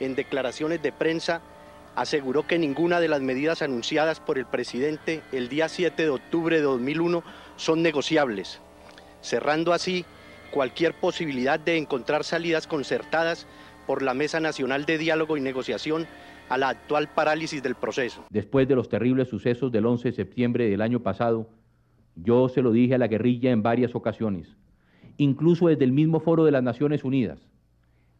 en 0.00 0.16
declaraciones 0.16 0.82
de 0.82 0.90
prensa 0.90 1.42
aseguró 1.94 2.44
que 2.44 2.58
ninguna 2.58 2.98
de 2.98 3.06
las 3.06 3.20
medidas 3.20 3.62
anunciadas 3.62 4.18
por 4.18 4.36
el 4.36 4.46
presidente 4.46 5.22
el 5.30 5.48
día 5.48 5.68
7 5.68 6.02
de 6.02 6.10
octubre 6.10 6.56
de 6.56 6.62
2001 6.62 7.22
son 7.54 7.82
negociables, 7.82 8.60
cerrando 9.20 9.72
así 9.72 10.04
cualquier 10.50 10.92
posibilidad 10.94 11.60
de 11.60 11.76
encontrar 11.76 12.24
salidas 12.24 12.66
concertadas 12.66 13.46
por 13.86 14.02
la 14.02 14.12
Mesa 14.12 14.40
Nacional 14.40 14.86
de 14.86 14.98
Diálogo 14.98 15.36
y 15.36 15.40
Negociación 15.40 16.08
a 16.48 16.58
la 16.58 16.70
actual 16.70 17.08
parálisis 17.08 17.62
del 17.62 17.76
proceso. 17.76 18.24
Después 18.28 18.66
de 18.66 18.74
los 18.74 18.88
terribles 18.88 19.28
sucesos 19.28 19.70
del 19.70 19.86
11 19.86 20.08
de 20.08 20.16
septiembre 20.16 20.68
del 20.68 20.82
año 20.82 21.00
pasado, 21.00 21.48
yo 22.22 22.48
se 22.48 22.62
lo 22.62 22.72
dije 22.72 22.94
a 22.94 22.98
la 22.98 23.06
guerrilla 23.06 23.50
en 23.50 23.62
varias 23.62 23.94
ocasiones, 23.94 24.56
incluso 25.16 25.68
desde 25.68 25.84
el 25.84 25.92
mismo 25.92 26.20
foro 26.20 26.44
de 26.44 26.50
las 26.50 26.62
Naciones 26.62 27.04
Unidas. 27.04 27.48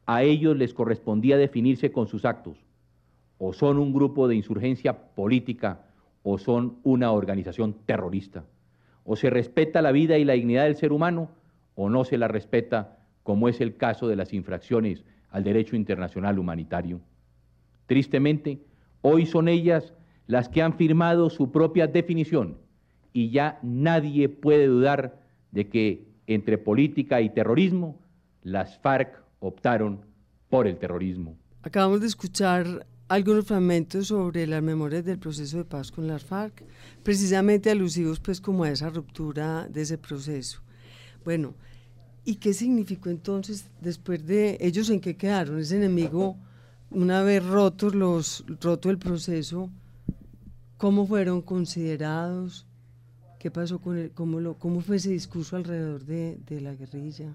A 0.07 0.23
ellos 0.23 0.57
les 0.57 0.73
correspondía 0.73 1.37
definirse 1.37 1.91
con 1.91 2.07
sus 2.07 2.25
actos. 2.25 2.65
O 3.39 3.53
son 3.53 3.79
un 3.79 3.93
grupo 3.93 4.29
de 4.29 4.37
insurgencia 4.37 5.15
política 5.15 5.87
o 6.23 6.39
son 6.39 6.79
una 6.83 7.13
organización 7.13 7.77
terrorista. 7.87 8.45
O 9.05 9.17
se 9.17 9.31
respeta 9.31 9.83
la 9.83 9.93
vida 9.93 10.19
y 10.19 10.25
la 10.25 10.35
dignidad 10.35 10.65
del 10.65 10.77
ser 10.77 10.93
humano 10.93 11.31
o 11.75 11.89
no 11.89 12.05
se 12.05 12.19
la 12.19 12.29
respeta, 12.29 12.99
como 13.23 13.49
es 13.49 13.61
el 13.61 13.77
caso 13.77 14.09
de 14.09 14.17
las 14.17 14.33
infracciones 14.33 15.05
al 15.31 15.45
derecho 15.45 15.77
internacional 15.77 16.39
humanitario. 16.39 17.01
Tristemente, 17.87 18.61
hoy 19.03 19.27
son 19.27 19.49
ellas 19.49 19.95
las 20.27 20.49
que 20.49 20.63
han 20.63 20.75
firmado 20.75 21.31
su 21.31 21.53
propia 21.53 21.87
definición 21.87 22.59
y 23.19 23.31
ya 23.31 23.59
nadie 23.65 24.29
puede 24.29 24.69
dudar 24.69 25.21
de 25.51 25.69
que 25.69 26.07
entre 26.29 26.57
política 26.57 27.21
y 27.21 27.31
terrorismo, 27.31 27.99
las 28.45 28.79
FARC 28.79 29.21
optaron 29.41 30.03
por 30.49 30.69
el 30.69 30.79
terrorismo. 30.79 31.37
Acabamos 31.63 32.01
de 32.01 32.07
escuchar 32.07 32.87
algunos 33.09 33.45
fragmentos 33.45 34.07
sobre 34.07 34.47
las 34.47 34.63
memorias 34.63 35.05
del 35.05 35.19
proceso 35.19 35.57
de 35.57 35.65
paz 35.65 35.91
con 35.91 36.07
las 36.07 36.23
FARC, 36.23 36.63
precisamente 37.03 37.73
alusivos 37.73 38.21
pues 38.21 38.41
como 38.41 38.63
a 38.63 38.71
esa 38.71 38.89
ruptura 38.89 39.67
de 39.69 39.83
ese 39.83 39.99
proceso. 39.99 40.61
Bueno, 41.25 41.55
¿y 42.25 42.37
qué 42.37 42.53
significó 42.53 43.11
entonces 43.11 43.69
después 43.81 44.25
de 44.25 44.59
ellos 44.61 44.91
en 44.91 45.01
qué 45.01 45.17
quedaron? 45.17 45.59
Ese 45.59 45.77
enemigo, 45.77 46.37
una 46.89 47.25
vez 47.25 47.45
rotos 47.45 47.97
los, 47.97 48.45
roto 48.61 48.91
el 48.91 48.99
proceso, 48.99 49.71
¿cómo 50.77 51.05
fueron 51.05 51.43
considerados? 51.43 52.68
¿Qué 53.39 53.51
pasó 53.51 53.81
con 53.81 53.99
el, 53.99 54.11
cómo, 54.11 54.41
lo, 54.41 54.55
cómo 54.59 54.81
fue 54.81 54.97
ese 54.97 55.11
discurso 55.11 55.57
alrededor 55.57 56.05
de, 56.05 56.39
de 56.47 56.61
la 56.61 56.75
guerrilla? 56.75 57.35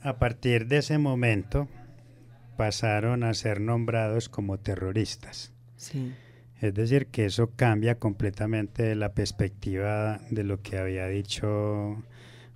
A 0.00 0.18
partir 0.18 0.66
de 0.66 0.78
ese 0.78 0.98
momento 0.98 1.68
pasaron 2.56 3.24
a 3.24 3.34
ser 3.34 3.60
nombrados 3.60 4.28
como 4.28 4.58
terroristas. 4.58 5.52
Sí. 5.76 6.12
Es 6.60 6.72
decir, 6.74 7.06
que 7.08 7.26
eso 7.26 7.50
cambia 7.56 7.98
completamente 7.98 8.94
la 8.94 9.12
perspectiva 9.12 10.20
de 10.30 10.44
lo 10.44 10.62
que 10.62 10.78
había 10.78 11.08
dicho 11.08 12.02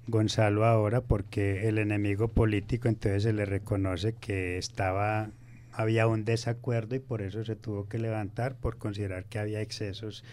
Gonzalo 0.07 0.65
ahora, 0.65 1.03
porque 1.03 1.69
el 1.69 1.79
enemigo 1.79 2.29
político 2.29 2.89
entonces 2.89 3.25
se 3.25 3.33
le 3.33 3.45
reconoce 3.45 4.15
que 4.15 4.57
estaba 4.57 5.31
había 5.73 6.09
un 6.09 6.25
desacuerdo 6.25 6.97
y 6.97 6.99
por 6.99 7.23
eso 7.23 7.45
se 7.45 7.55
tuvo 7.55 7.89
que 7.89 7.99
levantar 7.99 8.57
por 8.57 8.79
considerar 8.79 9.27
que 9.27 9.39
había 9.39 9.61
excesos 9.61 10.25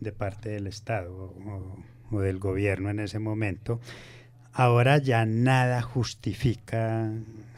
de 0.00 0.12
parte 0.12 0.48
del 0.50 0.66
Estado 0.66 1.12
o, 1.14 1.76
o 2.10 2.20
del 2.20 2.38
gobierno 2.38 2.90
en 2.90 3.00
ese 3.00 3.18
momento. 3.18 3.80
Ahora 4.52 4.98
ya 4.98 5.26
nada 5.26 5.80
justifica 5.82 7.12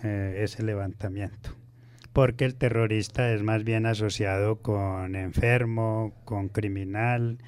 eh, 0.05 0.41
ese 0.45 0.63
levantamiento, 0.63 1.51
porque 2.13 2.45
el 2.45 2.55
terrorista 2.57 3.33
es 3.33 3.43
más 3.43 3.65
bien 3.65 3.87
asociado 3.87 4.57
con 4.61 5.17
enfermo, 5.17 6.13
con 6.25 6.49
criminal, 6.49 7.39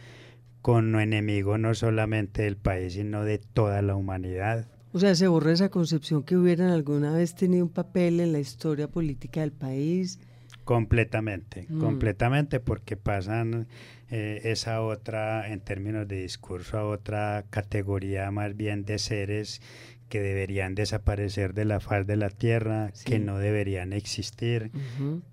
con 0.63 0.99
enemigo 0.99 1.59
no 1.59 1.75
solamente 1.75 2.43
del 2.43 2.57
país, 2.57 2.95
sino 2.95 3.23
de 3.25 3.39
toda 3.39 3.83
la 3.83 3.97
humanidad. 3.97 4.67
O 4.95 4.99
sea, 4.99 5.15
se 5.15 5.27
borra 5.29 5.53
esa 5.53 5.69
concepción 5.69 6.23
que 6.23 6.37
hubieran 6.37 6.71
alguna 6.71 7.13
vez 7.13 7.35
tenido 7.35 7.65
un 7.65 7.71
papel 7.73 8.21
en 8.21 8.33
la 8.33 8.39
historia 8.39 8.89
política 8.89 9.41
del 9.41 9.53
país. 9.53 10.21
Completamente, 10.65 11.67
Mm. 11.69 11.81
completamente, 11.81 12.61
porque 12.61 12.97
pasan 12.97 13.67
eh, 14.16 14.53
esa 14.53 14.81
otra, 14.81 15.50
en 15.50 15.59
términos 15.59 16.07
de 16.07 16.22
discurso, 16.22 16.79
a 16.79 16.87
otra 16.87 17.46
categoría 17.50 18.31
más 18.31 18.57
bien 18.57 18.85
de 18.85 19.00
seres 19.00 19.61
que 20.09 20.20
deberían 20.20 20.77
desaparecer 20.77 21.53
de 21.53 21.64
la 21.64 21.81
faz 21.81 22.07
de 22.07 22.14
la 22.14 22.31
tierra, 22.31 22.92
que 23.05 23.18
no 23.18 23.38
deberían 23.38 23.92
existir, 23.92 24.70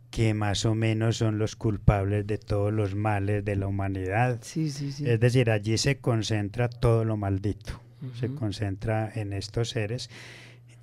que 0.10 0.34
más 0.34 0.66
o 0.66 0.74
menos 0.74 1.18
son 1.18 1.38
los 1.38 1.56
culpables 1.56 2.26
de 2.26 2.40
todos 2.40 2.74
los 2.74 2.96
males 2.96 3.46
de 3.46 3.56
la 3.56 3.68
humanidad. 3.68 4.40
Sí, 4.42 4.72
sí, 4.72 4.92
sí. 4.92 5.08
Es 5.08 5.20
decir, 5.20 5.52
allí 5.52 5.78
se 5.78 6.00
concentra 6.00 6.68
todo 6.68 7.06
lo 7.06 7.18
maldito, 7.18 7.80
se 8.20 8.34
concentra 8.34 9.12
en 9.14 9.34
estos 9.34 9.70
seres 9.70 10.10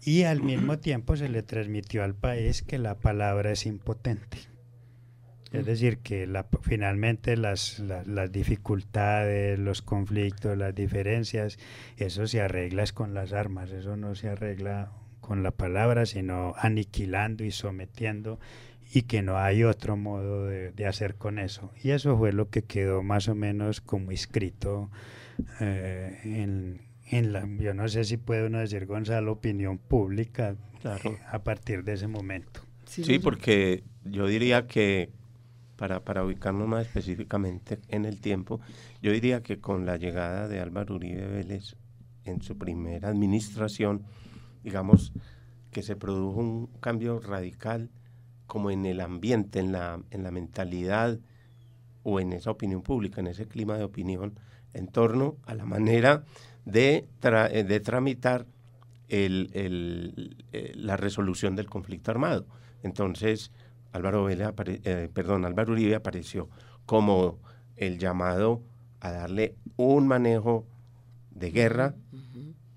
y 0.05 0.23
al 0.23 0.41
mismo 0.41 0.79
tiempo 0.79 1.17
se 1.17 1.29
le 1.29 1.43
transmitió 1.43 2.05
al 2.05 2.15
país 2.15 2.63
que 2.63 2.79
la 2.79 2.95
palabra 2.95 3.51
es 3.51 3.67
impotente. 3.67 4.39
Es 5.53 5.65
decir, 5.67 5.99
que 5.99 6.27
la, 6.27 6.47
finalmente 6.63 7.37
las, 7.37 7.79
las, 7.79 8.31
dificultades, 8.31 9.59
los 9.59 9.83
conflictos, 9.83 10.57
las 10.59 10.75
diferencias, 10.75 11.59
eso 11.97 12.27
se 12.27 12.41
arregla 12.41 12.85
con 12.93 13.15
las 13.15 13.33
armas, 13.33 13.71
eso 13.71 13.97
no 13.97 14.15
se 14.15 14.29
arregla 14.29 14.93
con 15.21 15.43
la 15.43 15.51
palabra, 15.51 16.07
sino 16.07 16.55
aniquilando 16.59 17.45
y 17.45 17.51
sometiendo 17.51 18.39
y 18.93 19.03
que 19.03 19.23
no 19.23 19.39
hay 19.39 19.65
otro 19.65 19.97
modo 19.97 20.47
de, 20.47 20.87
hacer 20.87 21.17
con 21.17 21.39
eso. 21.39 21.71
Y 21.83 21.91
eso 21.91 22.17
fue 22.17 22.33
lo 22.33 22.49
que 22.49 22.63
quedó 22.63 23.03
más 23.03 23.29
o 23.29 23.35
menos 23.35 23.81
como 23.81 24.11
escrito 24.11 24.91
eh, 25.61 26.19
en, 26.25 26.81
en, 27.11 27.33
la, 27.33 27.47
yo 27.59 27.75
no 27.75 27.89
sé 27.89 28.05
si 28.05 28.17
puede 28.17 28.47
uno 28.47 28.59
decir, 28.59 28.87
Gonzalo, 28.87 29.33
opinión 29.33 29.79
pública 29.79 30.57
eh, 30.85 31.19
a 31.31 31.43
partir 31.43 31.85
de 31.85 31.95
ese 31.95 32.07
momento. 32.07 32.63
Sí, 32.87 33.19
porque 33.19 33.85
yo 34.05 34.27
diría 34.27 34.67
que, 34.67 35.11
para, 35.79 36.01
para 36.01 36.25
ubicarnos 36.25 36.67
más 36.67 36.87
específicamente 36.87 37.79
en 37.89 38.05
el 38.05 38.21
tiempo, 38.21 38.61
yo 39.01 39.13
diría 39.13 39.43
que 39.43 39.61
con 39.61 39.87
la 39.87 39.97
llegada 39.97 40.49
de 40.49 40.59
Álvaro 40.61 40.97
Uribe 40.97 41.29
Vélez 41.29 41.77
en 42.25 42.43
su 42.43 42.59
primera 42.59 43.09
administración, 43.09 44.03
digamos 44.65 45.13
que 45.71 45.83
se 45.83 45.95
produjo 45.95 46.41
un 46.41 46.67
cambio 46.81 47.21
radical 47.21 47.91
como 48.47 48.73
en 48.73 48.87
el 48.87 49.01
ambiente, 49.01 49.61
en 49.61 49.71
la, 49.71 50.03
en 50.11 50.25
la 50.25 50.33
mentalidad 50.33 51.21
o 52.03 52.19
en 52.19 52.33
esa 52.33 52.51
opinión 52.51 52.83
pública, 52.83 53.21
en 53.21 53.29
ese 53.29 53.47
clima 53.47 53.79
de 53.79 53.85
opinión, 53.85 54.35
en 54.75 54.89
torno 54.89 55.37
a 55.47 55.55
la 55.55 55.65
manera 55.65 56.25
de, 56.65 57.07
eh, 57.23 57.65
de 57.65 57.81
tramitar 57.81 58.47
el, 59.09 59.51
el, 59.53 60.45
eh, 60.53 60.73
la 60.75 60.97
resolución 60.97 61.55
del 61.55 61.69
conflicto 61.69 62.11
armado. 62.11 62.47
Entonces, 62.83 63.53
Álvaro, 63.93 64.25
Vélez 64.25 64.49
eh, 64.85 65.09
perdón, 65.13 65.45
Álvaro 65.45 65.73
Uribe 65.73 65.95
apareció 65.95 66.49
como 66.87 67.39
el 67.77 67.99
llamado 67.99 68.63
a 69.01 69.13
darle 69.13 69.57
un 69.77 70.09
manejo 70.09 70.67
de 71.31 71.51
guerra 71.51 71.95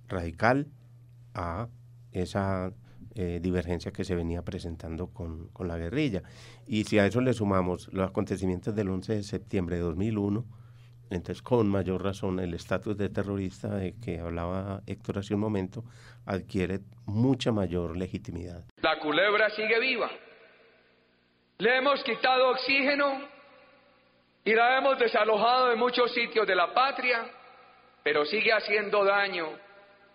radical 0.07 0.67
a 1.33 1.67
esa 2.11 2.73
eh, 3.15 3.39
divergencia 3.41 3.91
que 3.91 4.03
se 4.03 4.15
venía 4.15 4.43
presentando 4.43 5.07
con, 5.07 5.47
con, 5.49 5.67
la 5.67 5.77
guerrilla. 5.77 6.23
Y 6.67 6.83
si 6.83 6.99
a 6.99 7.05
eso 7.05 7.21
le 7.21 7.33
sumamos 7.33 7.89
los 7.91 8.09
acontecimientos 8.09 8.75
del 8.75 8.89
11 8.89 9.15
de 9.15 9.23
septiembre 9.23 9.77
de 9.77 9.81
2001, 9.81 10.45
entonces 11.09 11.41
con 11.41 11.67
mayor 11.67 12.03
razón 12.03 12.39
el 12.39 12.53
estatus 12.53 12.97
de 12.97 13.09
terrorista 13.09 13.75
de 13.75 13.95
que 13.95 14.19
hablaba 14.19 14.81
Héctor 14.87 15.19
hace 15.19 15.33
un 15.33 15.41
momento 15.41 15.83
adquiere 16.25 16.79
mucha 17.05 17.51
mayor 17.51 17.97
legitimidad. 17.97 18.63
La 18.81 18.97
culebra 18.99 19.49
sigue 19.49 19.79
viva. 19.79 20.09
Le 21.61 21.77
hemos 21.77 22.03
quitado 22.03 22.49
oxígeno 22.49 23.21
y 24.43 24.51
la 24.51 24.79
hemos 24.79 24.97
desalojado 24.97 25.67
de 25.67 25.75
muchos 25.75 26.11
sitios 26.11 26.47
de 26.47 26.55
la 26.55 26.73
patria, 26.73 27.29
pero 28.03 28.25
sigue 28.25 28.51
haciendo 28.51 29.05
daño 29.05 29.47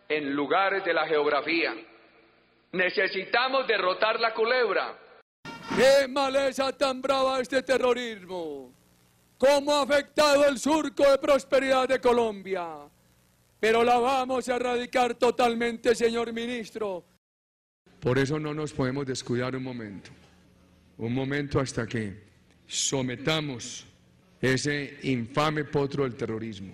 en 0.09 0.35
lugares 0.35 0.85
de 0.85 0.93
la 0.93 1.07
geografía. 1.07 1.73
Necesitamos 2.73 3.65
derrotar 3.69 4.19
la 4.19 4.35
culebra. 4.35 4.99
¡Qué 5.77 6.09
maleza 6.09 6.73
tan 6.73 7.01
brava 7.01 7.41
este 7.41 7.63
terrorismo! 7.63 8.73
¿Cómo 9.39 9.73
ha 9.73 9.83
afectado 9.83 10.45
el 10.49 10.59
surco 10.59 11.09
de 11.09 11.17
prosperidad 11.17 11.87
de 11.87 12.01
Colombia? 12.01 12.67
Pero 13.61 13.85
la 13.85 13.99
vamos 13.99 14.49
a 14.49 14.57
erradicar 14.57 15.15
totalmente, 15.15 15.95
señor 15.95 16.33
ministro. 16.33 17.05
Por 18.01 18.19
eso 18.19 18.37
no 18.41 18.53
nos 18.53 18.73
podemos 18.73 19.07
descuidar 19.07 19.55
un 19.55 19.63
momento. 19.63 20.11
Un 20.99 21.13
momento 21.13 21.61
hasta 21.61 21.87
que 21.87 22.15
sometamos 22.67 23.87
ese 24.41 24.99
infame 25.03 25.65
potro 25.65 26.05
del 26.05 26.15
terrorismo, 26.15 26.73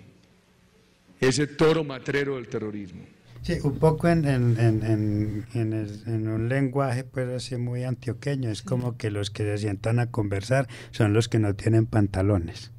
ese 1.20 1.46
toro 1.46 1.84
matrero 1.84 2.36
del 2.36 2.48
terrorismo. 2.48 3.04
Sí, 3.42 3.54
un 3.64 3.74
poco 3.78 4.08
en, 4.08 4.24
en, 4.24 4.56
en, 4.60 5.44
en, 5.52 6.28
un 6.28 6.48
lenguaje 6.48 7.02
pues 7.02 7.28
así 7.28 7.56
muy 7.56 7.82
antioqueño, 7.82 8.48
es 8.50 8.62
como 8.62 8.96
que 8.96 9.10
los 9.10 9.30
que 9.30 9.42
se 9.42 9.58
sientan 9.58 9.98
a 9.98 10.12
conversar 10.12 10.68
son 10.92 11.12
los 11.12 11.28
que 11.28 11.40
no 11.40 11.54
tienen 11.56 11.86
pantalones. 11.86 12.70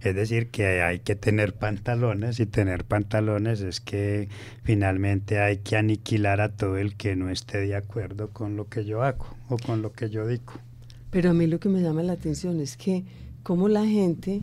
Es 0.00 0.16
decir, 0.16 0.50
que 0.50 0.82
hay 0.82 0.98
que 0.98 1.14
tener 1.14 1.54
pantalones 1.54 2.40
y 2.40 2.46
tener 2.46 2.84
pantalones 2.84 3.60
es 3.60 3.80
que 3.80 4.28
finalmente 4.64 5.38
hay 5.38 5.58
que 5.58 5.76
aniquilar 5.76 6.40
a 6.40 6.48
todo 6.48 6.76
el 6.76 6.96
que 6.96 7.14
no 7.14 7.30
esté 7.30 7.58
de 7.58 7.76
acuerdo 7.76 8.30
con 8.30 8.56
lo 8.56 8.68
que 8.68 8.84
yo 8.84 9.04
hago 9.04 9.26
o 9.48 9.58
con 9.58 9.80
lo 9.80 9.92
que 9.92 10.10
yo 10.10 10.26
digo. 10.26 10.54
Pero 11.10 11.30
a 11.30 11.34
mí 11.34 11.46
lo 11.46 11.60
que 11.60 11.68
me 11.68 11.80
llama 11.80 12.02
la 12.02 12.14
atención 12.14 12.60
es 12.60 12.76
que 12.76 13.04
como 13.44 13.68
la 13.68 13.86
gente 13.86 14.42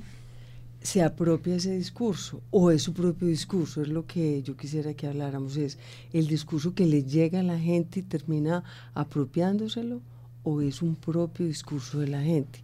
se 0.82 1.04
apropia 1.04 1.56
ese 1.56 1.76
discurso 1.76 2.42
o 2.50 2.72
es 2.72 2.82
su 2.82 2.94
propio 2.94 3.28
discurso, 3.28 3.82
es 3.82 3.88
lo 3.88 4.08
que 4.08 4.42
yo 4.42 4.58
quisiera 4.58 4.94
que 4.94 5.08
habláramos, 5.08 5.56
es 5.58 5.78
el 6.12 6.28
discurso 6.28 6.74
que 6.74 6.88
le 6.88 7.04
llega 7.04 7.40
a 7.40 7.44
la 7.44 7.60
gente 7.60 8.00
y 8.00 8.04
termina 8.04 8.64
apropiándoselo 8.96 10.02
o 10.44 10.62
es 10.62 10.82
un 10.82 10.96
propio 10.96 11.46
discurso 11.46 12.00
de 12.00 12.08
la 12.08 12.22
gente, 12.22 12.60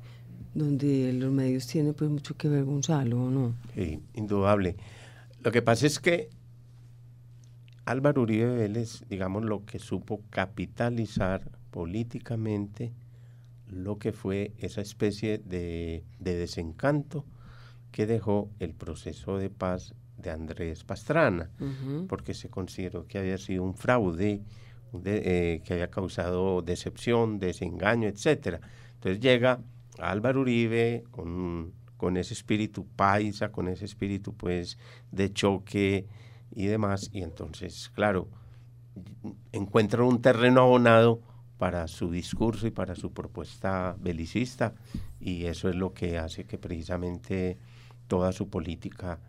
donde 0.55 1.13
los 1.13 1.31
medios 1.31 1.67
tienen 1.67 1.93
pues 1.93 2.09
mucho 2.09 2.35
que 2.35 2.49
ver 2.49 2.63
Gonzalo 2.63 3.25
o 3.25 3.29
no. 3.29 3.53
Sí, 3.75 3.99
indudable. 4.15 4.75
Lo 5.43 5.51
que 5.51 5.61
pasa 5.61 5.85
es 5.85 5.99
que 5.99 6.29
Álvaro 7.85 8.23
Uribe 8.23 8.55
Vélez, 8.55 9.03
digamos, 9.09 9.45
lo 9.45 9.63
que 9.63 9.77
supo 9.77 10.21
capitalizar 10.31 11.51
políticamente 11.69 12.93
lo 13.69 13.99
que 13.99 14.11
fue 14.11 14.53
esa 14.57 14.81
especie 14.81 15.37
de, 15.37 16.03
de 16.19 16.35
desencanto 16.35 17.25
que 17.97 18.05
dejó 18.05 18.51
el 18.59 18.75
proceso 18.75 19.39
de 19.39 19.49
paz 19.49 19.95
de 20.17 20.29
Andrés 20.29 20.83
Pastrana, 20.83 21.49
porque 22.07 22.35
se 22.35 22.47
consideró 22.47 23.07
que 23.07 23.17
había 23.17 23.39
sido 23.39 23.63
un 23.63 23.73
fraude, 23.73 24.43
eh, 25.03 25.61
que 25.65 25.73
había 25.73 25.89
causado 25.89 26.61
decepción, 26.61 27.39
desengaño, 27.39 28.07
etcétera. 28.07 28.61
Entonces 28.93 29.19
llega 29.19 29.63
Álvaro 29.97 30.41
Uribe 30.41 31.05
con, 31.09 31.73
con 31.97 32.17
ese 32.17 32.35
espíritu 32.35 32.85
paisa, 32.85 33.51
con 33.51 33.67
ese 33.67 33.85
espíritu 33.85 34.31
pues 34.35 34.77
de 35.11 35.33
choque 35.33 36.05
y 36.51 36.67
demás, 36.67 37.09
y 37.11 37.23
entonces, 37.23 37.89
claro, 37.95 38.27
encuentra 39.51 40.03
un 40.03 40.21
terreno 40.21 40.61
abonado 40.61 41.19
para 41.57 41.87
su 41.87 42.11
discurso 42.11 42.67
y 42.67 42.71
para 42.71 42.93
su 42.93 43.11
propuesta 43.11 43.95
belicista, 43.99 44.75
y 45.19 45.45
eso 45.45 45.67
es 45.67 45.75
lo 45.75 45.95
que 45.95 46.19
hace 46.19 46.45
que 46.45 46.59
precisamente 46.59 47.57
toda 48.07 48.31
su 48.31 48.49
política 48.49 49.19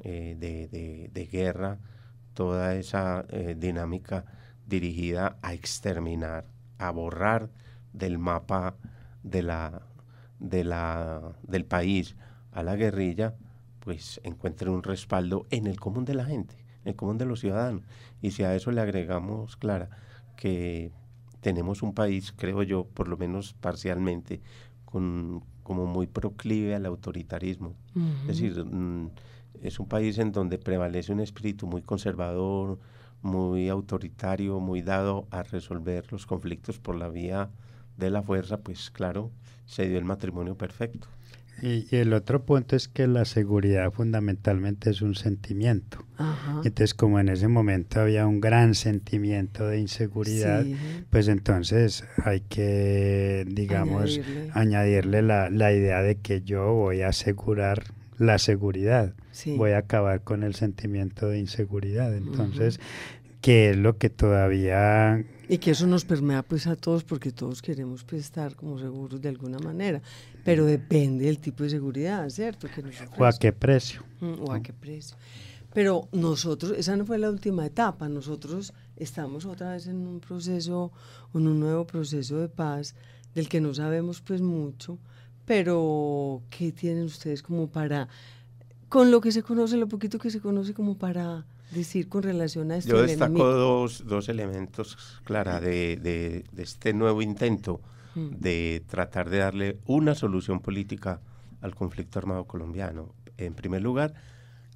eh, 0.00 0.36
de, 1.12 1.26
guerra, 1.30 1.78
toda 2.34 2.74
esa 2.74 3.24
eh, 3.28 3.54
dinámica 3.56 4.24
dirigida 4.66 5.38
a 5.42 5.54
exterminar, 5.54 6.46
a 6.78 6.90
borrar 6.90 7.50
del 7.92 8.18
mapa 8.18 8.74
de 9.22 9.42
la, 9.42 9.82
de 10.38 10.64
la, 10.64 11.34
del 11.42 11.64
país 11.64 12.16
a 12.52 12.62
la 12.62 12.76
guerrilla, 12.76 13.34
pues 13.80 14.20
encuentre 14.24 14.70
un 14.70 14.82
respaldo 14.82 15.46
en 15.50 15.66
el 15.66 15.78
común 15.78 16.04
de 16.04 16.14
la 16.14 16.24
gente, 16.24 16.56
en 16.84 16.88
el 16.88 16.96
común 16.96 17.18
de 17.18 17.26
los 17.26 17.40
ciudadanos. 17.40 17.82
Y 18.20 18.32
si 18.32 18.44
a 18.44 18.54
eso 18.54 18.70
le 18.72 18.80
agregamos, 18.80 19.56
Clara, 19.56 19.90
que 20.36 20.92
tenemos 21.40 21.82
un 21.82 21.94
país, 21.94 22.32
creo 22.36 22.62
yo, 22.62 22.84
por 22.84 23.08
lo 23.08 23.16
menos 23.16 23.54
parcialmente, 23.54 24.40
con, 24.84 25.44
como 25.62 25.86
muy 25.86 26.06
proclive 26.06 26.74
al 26.74 26.86
autoritarismo. 26.86 27.74
Es 28.22 28.38
decir, 28.38 28.64
mm, 28.64 29.10
es 29.62 29.78
un 29.78 29.86
país 29.86 30.18
en 30.18 30.32
donde 30.32 30.58
prevalece 30.58 31.12
un 31.12 31.20
espíritu 31.20 31.66
muy 31.66 31.82
conservador, 31.82 32.78
muy 33.22 33.68
autoritario, 33.68 34.58
muy 34.60 34.82
dado 34.82 35.26
a 35.30 35.42
resolver 35.42 36.10
los 36.12 36.26
conflictos 36.26 36.78
por 36.78 36.96
la 36.96 37.08
vía 37.08 37.50
de 37.96 38.10
la 38.10 38.22
fuerza, 38.22 38.58
pues 38.58 38.90
claro, 38.90 39.30
se 39.66 39.88
dio 39.88 39.98
el 39.98 40.04
matrimonio 40.04 40.56
perfecto. 40.56 41.08
Y, 41.60 41.86
el 41.94 42.12
otro 42.12 42.44
punto 42.44 42.74
es 42.74 42.88
que 42.88 43.06
la 43.06 43.24
seguridad 43.24 43.92
fundamentalmente 43.92 44.90
es 44.90 45.02
un 45.02 45.14
sentimiento. 45.14 46.04
Entonces, 46.64 46.94
como 46.94 47.18
en 47.18 47.28
ese 47.28 47.48
momento 47.48 48.00
había 48.00 48.26
un 48.26 48.40
gran 48.40 48.74
sentimiento 48.74 49.66
de 49.66 49.80
inseguridad, 49.80 50.64
pues 51.10 51.28
entonces 51.28 52.04
hay 52.24 52.40
que, 52.40 53.44
digamos, 53.48 54.20
añadirle, 54.52 55.22
la, 55.22 55.50
la, 55.50 55.72
idea 55.72 56.02
de 56.02 56.16
que 56.16 56.42
yo 56.42 56.74
voy 56.74 57.02
a 57.02 57.08
asegurar 57.08 57.84
la 58.18 58.38
seguridad, 58.38 59.14
voy 59.56 59.72
a 59.72 59.78
acabar 59.78 60.22
con 60.22 60.42
el 60.42 60.54
sentimiento 60.54 61.28
de 61.28 61.38
inseguridad. 61.38 62.14
Entonces, 62.16 62.80
que 63.42 63.70
es 63.70 63.76
lo 63.76 63.98
que 63.98 64.08
todavía 64.08 65.24
Y 65.48 65.58
que 65.58 65.72
eso 65.72 65.86
nos 65.86 66.04
permea 66.04 66.42
pues 66.44 66.66
a 66.68 66.76
todos 66.76 67.02
porque 67.04 67.32
todos 67.32 67.60
queremos 67.60 68.04
pues, 68.04 68.22
estar 68.22 68.54
como 68.54 68.78
seguros 68.78 69.20
de 69.20 69.28
alguna 69.28 69.58
manera, 69.58 70.00
pero 70.44 70.64
depende 70.64 71.26
del 71.26 71.38
tipo 71.38 71.64
de 71.64 71.70
seguridad, 71.70 72.30
¿cierto? 72.30 72.68
Que 72.74 72.82
nos 72.82 72.94
¿O 73.18 73.24
a 73.26 73.32
qué 73.32 73.52
precio? 73.52 74.02
Mm, 74.20 74.34
o 74.40 74.52
a 74.52 74.62
qué 74.62 74.72
precio. 74.72 75.16
Pero 75.74 76.08
nosotros, 76.12 76.72
esa 76.78 76.96
no 76.96 77.04
fue 77.04 77.18
la 77.18 77.30
última 77.30 77.66
etapa, 77.66 78.08
nosotros 78.08 78.72
estamos 78.96 79.44
otra 79.44 79.72
vez 79.72 79.86
en 79.88 80.06
un 80.06 80.20
proceso, 80.20 80.92
en 81.34 81.46
un 81.48 81.58
nuevo 81.58 81.86
proceso 81.86 82.38
de 82.38 82.48
paz 82.48 82.94
del 83.34 83.48
que 83.48 83.60
no 83.60 83.74
sabemos 83.74 84.20
pues 84.20 84.40
mucho, 84.40 84.98
pero 85.46 86.42
¿qué 86.50 86.70
tienen 86.70 87.04
ustedes 87.04 87.42
como 87.42 87.68
para, 87.68 88.08
con 88.88 89.10
lo 89.10 89.20
que 89.20 89.32
se 89.32 89.42
conoce, 89.42 89.76
lo 89.76 89.88
poquito 89.88 90.18
que 90.18 90.30
se 90.30 90.40
conoce 90.40 90.74
como 90.74 90.96
para 90.96 91.44
decir 91.72 92.08
con 92.08 92.22
relación 92.22 92.70
a 92.70 92.76
esto? 92.76 92.90
Yo 92.90 93.02
destaco 93.02 93.44
dos, 93.44 94.04
dos, 94.06 94.28
elementos, 94.28 94.96
Clara, 95.24 95.60
de, 95.60 95.96
de, 95.96 96.44
de 96.52 96.62
este 96.62 96.92
nuevo 96.92 97.22
intento 97.22 97.80
mm. 98.14 98.28
de 98.38 98.84
tratar 98.86 99.30
de 99.30 99.38
darle 99.38 99.78
una 99.86 100.14
solución 100.14 100.60
política 100.60 101.20
al 101.60 101.74
conflicto 101.74 102.18
armado 102.18 102.44
colombiano. 102.46 103.14
En 103.38 103.54
primer 103.54 103.82
lugar, 103.82 104.14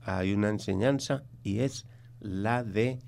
hay 0.02 0.32
una 0.32 0.48
enseñanza 0.48 1.24
y 1.42 1.60
es 1.60 1.86
la 2.20 2.64
de 2.64 2.98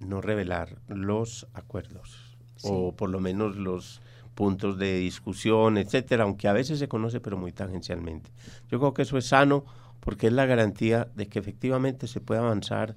no 0.00 0.20
revelar 0.20 0.78
los 0.88 1.46
acuerdos 1.54 2.36
o 2.62 2.94
por 2.96 3.10
lo 3.10 3.20
menos 3.20 3.56
los 3.56 4.00
puntos 4.34 4.78
de 4.78 4.98
discusión, 4.98 5.78
etcétera, 5.78 6.24
aunque 6.24 6.48
a 6.48 6.52
veces 6.52 6.78
se 6.78 6.88
conoce 6.88 7.20
pero 7.20 7.36
muy 7.36 7.52
tangencialmente. 7.52 8.30
Yo 8.70 8.78
creo 8.78 8.94
que 8.94 9.02
eso 9.02 9.18
es 9.18 9.26
sano 9.26 9.64
porque 10.00 10.28
es 10.28 10.32
la 10.32 10.46
garantía 10.46 11.08
de 11.14 11.26
que 11.26 11.38
efectivamente 11.38 12.06
se 12.06 12.20
pueda 12.20 12.40
avanzar 12.40 12.96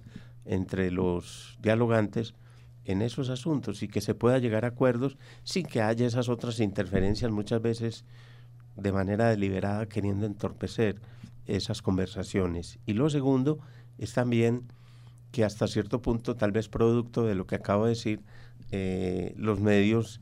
entre 0.50 0.90
los 0.90 1.58
dialogantes 1.62 2.34
en 2.84 3.04
esos 3.04 3.30
asuntos 3.30 3.84
y 3.84 3.88
que 3.88 4.02
se 4.02 4.16
pueda 4.16 4.40
llegar 4.40 4.66
a 4.66 4.70
acuerdos 4.70 5.16
sin 5.44 5.64
que 5.64 5.80
haya 5.80 6.08
esas 6.08 6.28
otras 6.28 6.60
interferencias 6.60 7.32
muchas 7.32 7.62
veces 7.62 8.04
de 8.76 8.92
manera 8.92 9.30
deliberada 9.30 9.88
queriendo 9.88 10.26
entorpecer 10.26 11.00
esas 11.46 11.84
conversaciones. 11.84 12.80
Y 12.88 12.94
lo 12.94 13.12
segundo 13.12 13.60
es 14.00 14.14
también 14.14 14.64
que 15.32 15.46
hasta 15.46 15.68
cierto 15.68 16.02
punto, 16.02 16.36
tal 16.36 16.52
vez 16.52 16.68
producto 16.68 17.26
de 17.26 17.36
lo 17.36 17.46
que 17.46 17.56
acabo 17.56 17.84
de 17.84 17.90
decir, 17.92 18.22
eh, 18.72 19.36
los 19.38 19.60
medios 19.60 20.20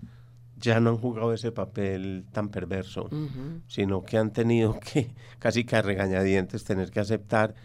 ya 0.60 0.82
no 0.82 0.90
han 0.90 0.98
jugado 0.98 1.34
ese 1.34 1.54
papel 1.54 2.26
tan 2.34 2.50
perverso, 2.50 3.10
sino 3.68 4.04
que 4.04 4.18
han 4.18 4.34
tenido 4.34 4.78
que, 4.80 5.14
casi 5.40 5.64
que 5.64 5.78
a 5.78 5.82
regañadientes, 5.82 6.66
tener 6.66 6.92
que 6.92 7.00
aceptar 7.00 7.56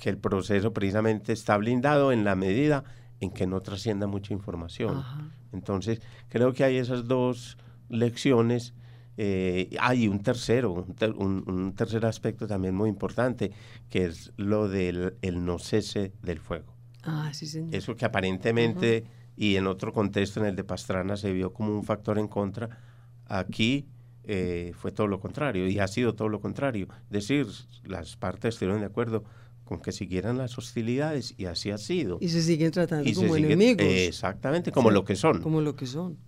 que 0.00 0.08
el 0.08 0.16
proceso 0.16 0.72
precisamente 0.72 1.34
está 1.34 1.58
blindado 1.58 2.10
en 2.10 2.24
la 2.24 2.34
medida 2.34 2.84
en 3.20 3.30
que 3.30 3.46
no 3.46 3.60
trascienda 3.60 4.06
mucha 4.06 4.32
información. 4.32 5.04
Entonces, 5.52 6.00
creo 6.30 6.54
que 6.54 6.64
hay 6.64 6.78
esas 6.78 7.06
dos 7.06 7.58
lecciones 7.90 8.72
eh, 9.18 9.76
hay 9.78 10.08
un 10.08 10.22
tercero, 10.22 10.86
un, 11.18 11.74
tercer 11.76 12.06
aspecto 12.06 12.46
también 12.46 12.74
muy 12.74 12.88
importante, 12.88 13.52
que 13.90 14.06
es 14.06 14.32
lo 14.38 14.66
del 14.66 15.18
el 15.20 15.44
no 15.44 15.58
cese 15.58 16.14
del 16.22 16.38
fuego. 16.40 16.74
Ah, 17.02 17.30
sí, 17.34 17.46
señor. 17.46 17.74
Eso 17.74 17.94
que 17.94 18.06
aparentemente, 18.06 19.04
y 19.36 19.56
en 19.56 19.66
otro 19.66 19.92
contexto, 19.92 20.40
en 20.40 20.46
el 20.46 20.56
de 20.56 20.64
Pastrana, 20.64 21.18
se 21.18 21.34
vio 21.34 21.52
como 21.52 21.76
un 21.76 21.84
factor 21.84 22.18
en 22.18 22.28
contra, 22.28 22.78
aquí 23.26 23.90
eh, 24.24 24.72
fue 24.74 24.90
todo 24.90 25.06
lo 25.06 25.20
contrario, 25.20 25.68
y 25.68 25.78
ha 25.80 25.88
sido 25.88 26.14
todo 26.14 26.30
lo 26.30 26.40
contrario. 26.40 26.88
Es 27.04 27.10
decir, 27.10 27.46
las 27.84 28.16
partes 28.16 28.54
estuvieron 28.54 28.80
de 28.80 28.86
acuerdo 28.86 29.24
con 29.70 29.80
que 29.80 29.92
siguieran 29.92 30.36
las 30.36 30.58
hostilidades, 30.58 31.32
y 31.38 31.44
así 31.44 31.70
ha 31.70 31.78
sido. 31.78 32.18
Y 32.20 32.28
se 32.30 32.42
siguen 32.42 32.72
tratando 32.72 33.08
como 33.14 33.36
enemigos. 33.36 33.86
exactamente, 33.86 34.72
como 34.72 34.90
lo 34.90 35.04
que 35.04 35.14
son. 35.14 35.40
Como 35.40 35.60
lo 35.60 35.76
que 35.76 35.86
son. 35.86 36.18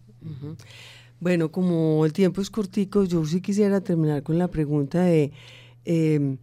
Bueno, 1.19 1.51
como 1.51 2.07
el 2.07 2.13
tiempo 2.13 2.41
es 2.41 2.51
cortico, 2.51 3.03
yo 3.03 3.27
sí 3.27 3.41
quisiera 3.41 3.81
terminar 3.81 4.23
con 4.23 4.39
la 4.39 4.47
pregunta 4.47 5.03
de 5.03 5.33
em, 5.85 6.39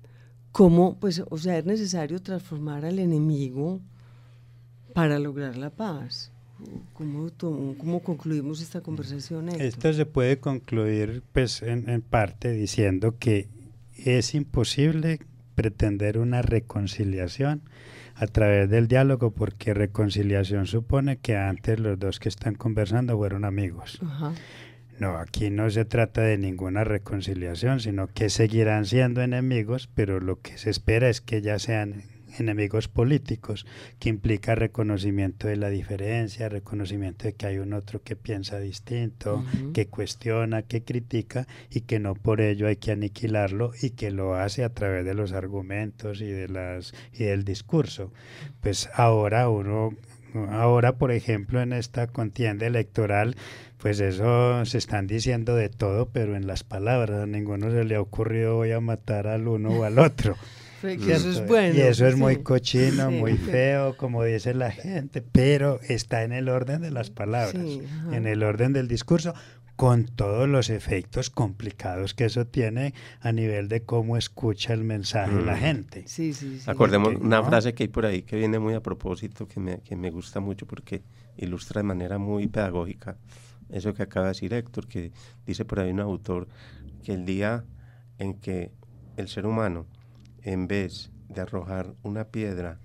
cómo, 0.51 0.99
pues, 0.99 1.23
o 1.29 1.37
sea, 1.37 1.57
es 1.57 1.63
necesario 1.63 2.21
transformar 2.21 2.83
al 2.83 2.99
enemigo 2.99 3.79
para 4.93 5.19
lograr 5.19 5.55
la 5.55 5.69
paz. 5.69 6.33
¿Cómo, 6.91 7.29
cómo 7.39 8.01
concluimos 8.01 8.59
esta 8.59 8.81
conversación? 8.81 9.47
Esto 9.47 9.93
se 9.93 10.05
puede 10.05 10.37
concluir, 10.37 11.23
pues, 11.31 11.61
en, 11.61 11.89
en 11.89 12.01
parte 12.01 12.51
diciendo 12.51 13.15
que 13.17 13.47
es 13.95 14.35
imposible 14.35 15.21
pretender 15.59 16.19
una 16.19 16.41
reconciliación 16.41 17.63
a 18.15 18.27
través 18.27 18.69
del 18.69 18.87
diálogo, 18.87 19.31
porque 19.31 19.73
reconciliación 19.73 20.67
supone 20.67 21.17
que 21.17 21.35
antes 21.35 21.81
los 21.81 21.99
dos 21.99 22.21
que 22.21 22.29
están 22.29 22.55
conversando 22.55 23.17
fueron 23.17 23.43
amigos. 23.43 23.99
Ajá. 24.01 24.31
No, 24.99 25.17
aquí 25.17 25.49
no 25.49 25.69
se 25.69 25.83
trata 25.83 26.21
de 26.21 26.37
ninguna 26.37 26.85
reconciliación, 26.85 27.81
sino 27.81 28.07
que 28.07 28.29
seguirán 28.29 28.85
siendo 28.85 29.21
enemigos, 29.21 29.89
pero 29.93 30.21
lo 30.21 30.39
que 30.39 30.57
se 30.57 30.69
espera 30.69 31.09
es 31.09 31.19
que 31.19 31.41
ya 31.41 31.59
sean 31.59 32.03
enemigos 32.37 32.87
políticos, 32.87 33.65
que 33.99 34.09
implica 34.09 34.55
reconocimiento 34.55 35.47
de 35.47 35.55
la 35.55 35.69
diferencia, 35.69 36.49
reconocimiento 36.49 37.25
de 37.25 37.33
que 37.33 37.47
hay 37.47 37.57
un 37.57 37.73
otro 37.73 38.01
que 38.01 38.15
piensa 38.15 38.59
distinto, 38.59 39.43
que 39.73 39.87
cuestiona, 39.87 40.61
que 40.61 40.83
critica 40.83 41.47
y 41.69 41.81
que 41.81 41.99
no 41.99 42.15
por 42.15 42.41
ello 42.41 42.67
hay 42.67 42.75
que 42.75 42.91
aniquilarlo 42.91 43.71
y 43.81 43.91
que 43.91 44.11
lo 44.11 44.35
hace 44.35 44.63
a 44.63 44.73
través 44.73 45.05
de 45.05 45.13
los 45.13 45.31
argumentos 45.33 46.21
y 46.21 46.27
de 46.27 46.47
las 46.47 46.93
y 47.13 47.23
del 47.25 47.43
discurso. 47.43 48.11
Pues 48.61 48.89
ahora 48.93 49.49
uno 49.49 49.93
ahora 50.49 50.97
por 50.97 51.11
ejemplo 51.11 51.59
en 51.59 51.73
esta 51.73 52.05
contienda 52.05 52.67
electoral 52.67 53.35
pues 53.79 53.99
eso 53.99 54.65
se 54.65 54.77
están 54.77 55.07
diciendo 55.07 55.55
de 55.55 55.69
todo, 55.69 56.09
pero 56.09 56.35
en 56.35 56.47
las 56.47 56.63
palabras 56.63 57.21
a 57.21 57.25
ninguno 57.25 57.71
se 57.71 57.85
le 57.85 57.95
ha 57.95 58.01
ocurrido 58.01 58.55
voy 58.55 58.71
a 58.71 58.81
matar 58.81 59.27
al 59.27 59.47
uno 59.47 59.69
o 59.69 59.83
al 59.83 59.99
otro. 59.99 60.35
y 60.83 61.11
eso 61.11 61.29
es 61.29 61.45
bueno. 61.47 61.75
Y 61.75 61.81
eso 61.81 62.07
es 62.07 62.15
muy 62.15 62.43
cochino, 62.43 63.11
muy 63.11 63.37
feo, 63.37 63.95
como 63.97 64.23
dice 64.23 64.53
la 64.53 64.71
gente, 64.71 65.21
pero 65.21 65.79
está 65.87 66.23
en 66.23 66.31
el 66.31 66.49
orden 66.49 66.81
de 66.81 66.91
las 66.91 67.09
palabras, 67.09 67.65
en 68.11 68.27
el 68.27 68.43
orden 68.43 68.73
del 68.73 68.87
discurso, 68.87 69.33
con 69.75 70.05
todos 70.05 70.49
los 70.49 70.69
efectos 70.69 71.29
complicados 71.29 72.13
que 72.13 72.25
eso 72.25 72.45
tiene 72.45 72.93
a 73.21 73.31
nivel 73.31 73.69
de 73.69 73.83
cómo 73.83 74.17
escucha 74.17 74.73
el 74.73 74.83
mensaje 74.83 75.41
la 75.41 75.55
mm. 75.55 75.59
gente. 75.59 76.03
Sí, 76.05 76.33
sí, 76.33 76.59
Acordemos 76.65 77.15
una 77.15 77.41
frase 77.43 77.73
que 77.73 77.83
hay 77.83 77.87
por 77.87 78.05
ahí 78.05 78.23
que 78.23 78.35
viene 78.35 78.59
muy 78.59 78.73
a 78.73 78.81
propósito, 78.81 79.47
que 79.47 79.61
me, 79.61 79.79
que 79.79 79.95
me 79.95 80.11
gusta 80.11 80.41
mucho 80.41 80.65
porque 80.65 81.01
ilustra 81.37 81.79
de 81.79 81.87
manera 81.87 82.17
muy 82.17 82.47
pedagógica 82.47 83.15
eso 83.69 83.93
que 83.93 84.03
acaba 84.03 84.27
de 84.27 84.31
decir 84.31 84.53
Héctor, 84.53 84.87
que 84.87 85.11
dice 85.45 85.65
por 85.65 85.79
ahí 85.79 85.91
un 85.91 85.99
autor 85.99 86.47
que 87.03 87.13
el 87.13 87.25
día 87.25 87.63
en 88.17 88.33
que 88.33 88.71
el 89.15 89.27
ser 89.27 89.45
humano, 89.45 89.85
en 90.49 90.67
vez 90.67 91.11
de 91.27 91.41
arrojar 91.41 91.93
una 92.01 92.25
piedra 92.25 92.79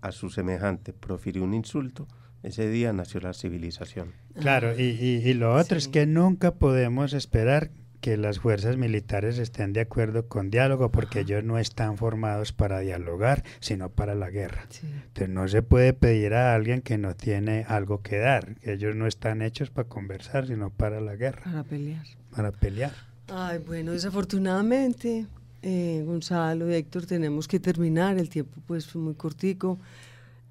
a 0.00 0.10
su 0.10 0.28
semejante, 0.28 0.92
profirió 0.92 1.44
un 1.44 1.54
insulto, 1.54 2.08
ese 2.42 2.68
día 2.68 2.92
nació 2.92 3.20
la 3.20 3.32
civilización. 3.32 4.12
Claro, 4.34 4.78
y, 4.78 4.82
y, 4.82 5.34
lo 5.34 5.54
otro 5.54 5.78
es 5.78 5.88
que 5.88 6.04
nunca 6.06 6.54
podemos 6.54 7.12
esperar 7.12 7.70
que 8.00 8.16
las 8.16 8.40
fuerzas 8.40 8.76
militares 8.76 9.38
estén 9.38 9.72
de 9.72 9.80
acuerdo 9.80 10.28
con 10.28 10.50
diálogo 10.50 10.90
porque 10.90 11.20
ellos 11.20 11.44
no 11.44 11.58
están 11.58 11.96
formados 11.96 12.52
para 12.52 12.80
dialogar, 12.80 13.44
sino 13.60 13.88
para 13.88 14.14
la 14.14 14.30
guerra. 14.30 14.66
Entonces 14.82 15.28
no 15.28 15.48
se 15.48 15.62
puede 15.62 15.92
pedir 15.92 16.34
a 16.34 16.54
alguien 16.54 16.82
que 16.82 16.98
no 16.98 17.14
tiene 17.14 17.64
algo 17.68 18.02
que 18.02 18.18
dar, 18.18 18.56
que 18.56 18.74
ellos 18.74 18.96
no 18.96 19.06
están 19.06 19.42
hechos 19.42 19.70
para 19.70 19.88
conversar, 19.88 20.46
sino 20.46 20.70
para 20.70 21.00
la 21.00 21.14
guerra. 21.14 21.42
Para 21.44 21.64
pelear. 21.64 22.04
Para 22.34 22.52
pelear. 22.52 22.92
Ay, 23.28 23.58
bueno, 23.58 23.92
desafortunadamente, 23.92 25.26
eh, 25.68 26.04
Gonzalo 26.06 26.70
y 26.70 26.74
Héctor, 26.74 27.06
tenemos 27.06 27.48
que 27.48 27.58
terminar, 27.58 28.18
el 28.18 28.28
tiempo 28.28 28.60
pues 28.68 28.86
fue 28.86 29.02
muy 29.02 29.14
cortico. 29.14 29.80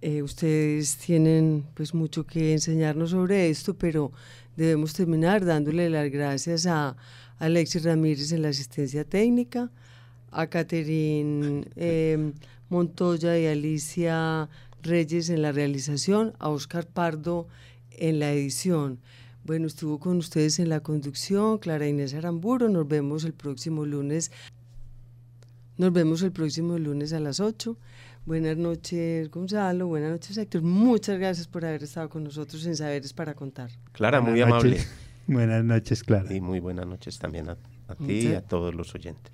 Eh, 0.01 0.21
ustedes 0.21 0.97
tienen 0.97 1.63
pues 1.73 1.93
mucho 1.93 2.25
que 2.27 2.51
enseñarnos 2.51 3.11
sobre 3.11 3.49
esto, 3.49 3.75
pero 3.75 4.11
debemos 4.57 4.93
terminar 4.93 5.45
dándole 5.45 5.89
las 5.89 6.11
gracias 6.11 6.65
a 6.65 6.97
Alexis 7.39 7.85
Ramírez 7.85 8.33
en 8.33 8.41
la 8.41 8.49
asistencia 8.49 9.05
técnica, 9.05 9.71
a 10.31 10.47
Caterín 10.47 11.65
em, 11.77 12.33
Montoya 12.67 13.39
y 13.39 13.45
Alicia 13.45 14.49
Reyes 14.83 15.29
en 15.29 15.41
la 15.41 15.53
realización, 15.53 16.33
a 16.39 16.49
Oscar 16.49 16.87
Pardo 16.87 17.47
en 17.91 18.19
la 18.19 18.33
edición. 18.33 18.99
Bueno, 19.45 19.67
estuvo 19.67 19.97
con 19.97 20.17
ustedes 20.17 20.59
en 20.59 20.67
la 20.67 20.81
conducción 20.81 21.59
Clara 21.59 21.87
Inés 21.87 22.13
Aramburo. 22.15 22.67
Nos 22.67 22.85
vemos 22.85 23.23
el 23.23 23.33
próximo 23.33 23.85
lunes. 23.85 24.31
Nos 25.77 25.91
vemos 25.91 26.21
el 26.21 26.31
próximo 26.31 26.77
lunes 26.77 27.11
a 27.11 27.19
las 27.19 27.41
8. 27.41 27.77
Buenas 28.25 28.55
noches, 28.55 29.29
Gonzalo. 29.29 29.87
Buenas 29.87 30.11
noches, 30.11 30.37
Héctor. 30.37 30.61
Muchas 30.61 31.19
gracias 31.19 31.47
por 31.47 31.65
haber 31.65 31.83
estado 31.83 32.09
con 32.09 32.23
nosotros 32.23 32.65
en 32.65 32.77
Saberes 32.77 33.11
para 33.11 33.33
Contar. 33.33 33.69
Clara, 33.91 34.21
muy 34.21 34.41
amable. 34.41 34.79
Buenas 35.27 35.65
noches, 35.65 36.03
Clara. 36.03 36.33
Y 36.33 36.39
muy 36.39 36.59
buenas 36.59 36.87
noches 36.87 37.19
también 37.19 37.49
a, 37.49 37.55
ti 37.95 38.29
y 38.29 38.33
a 38.33 38.41
todos 38.41 38.73
los 38.73 38.95
oyentes. 38.95 39.33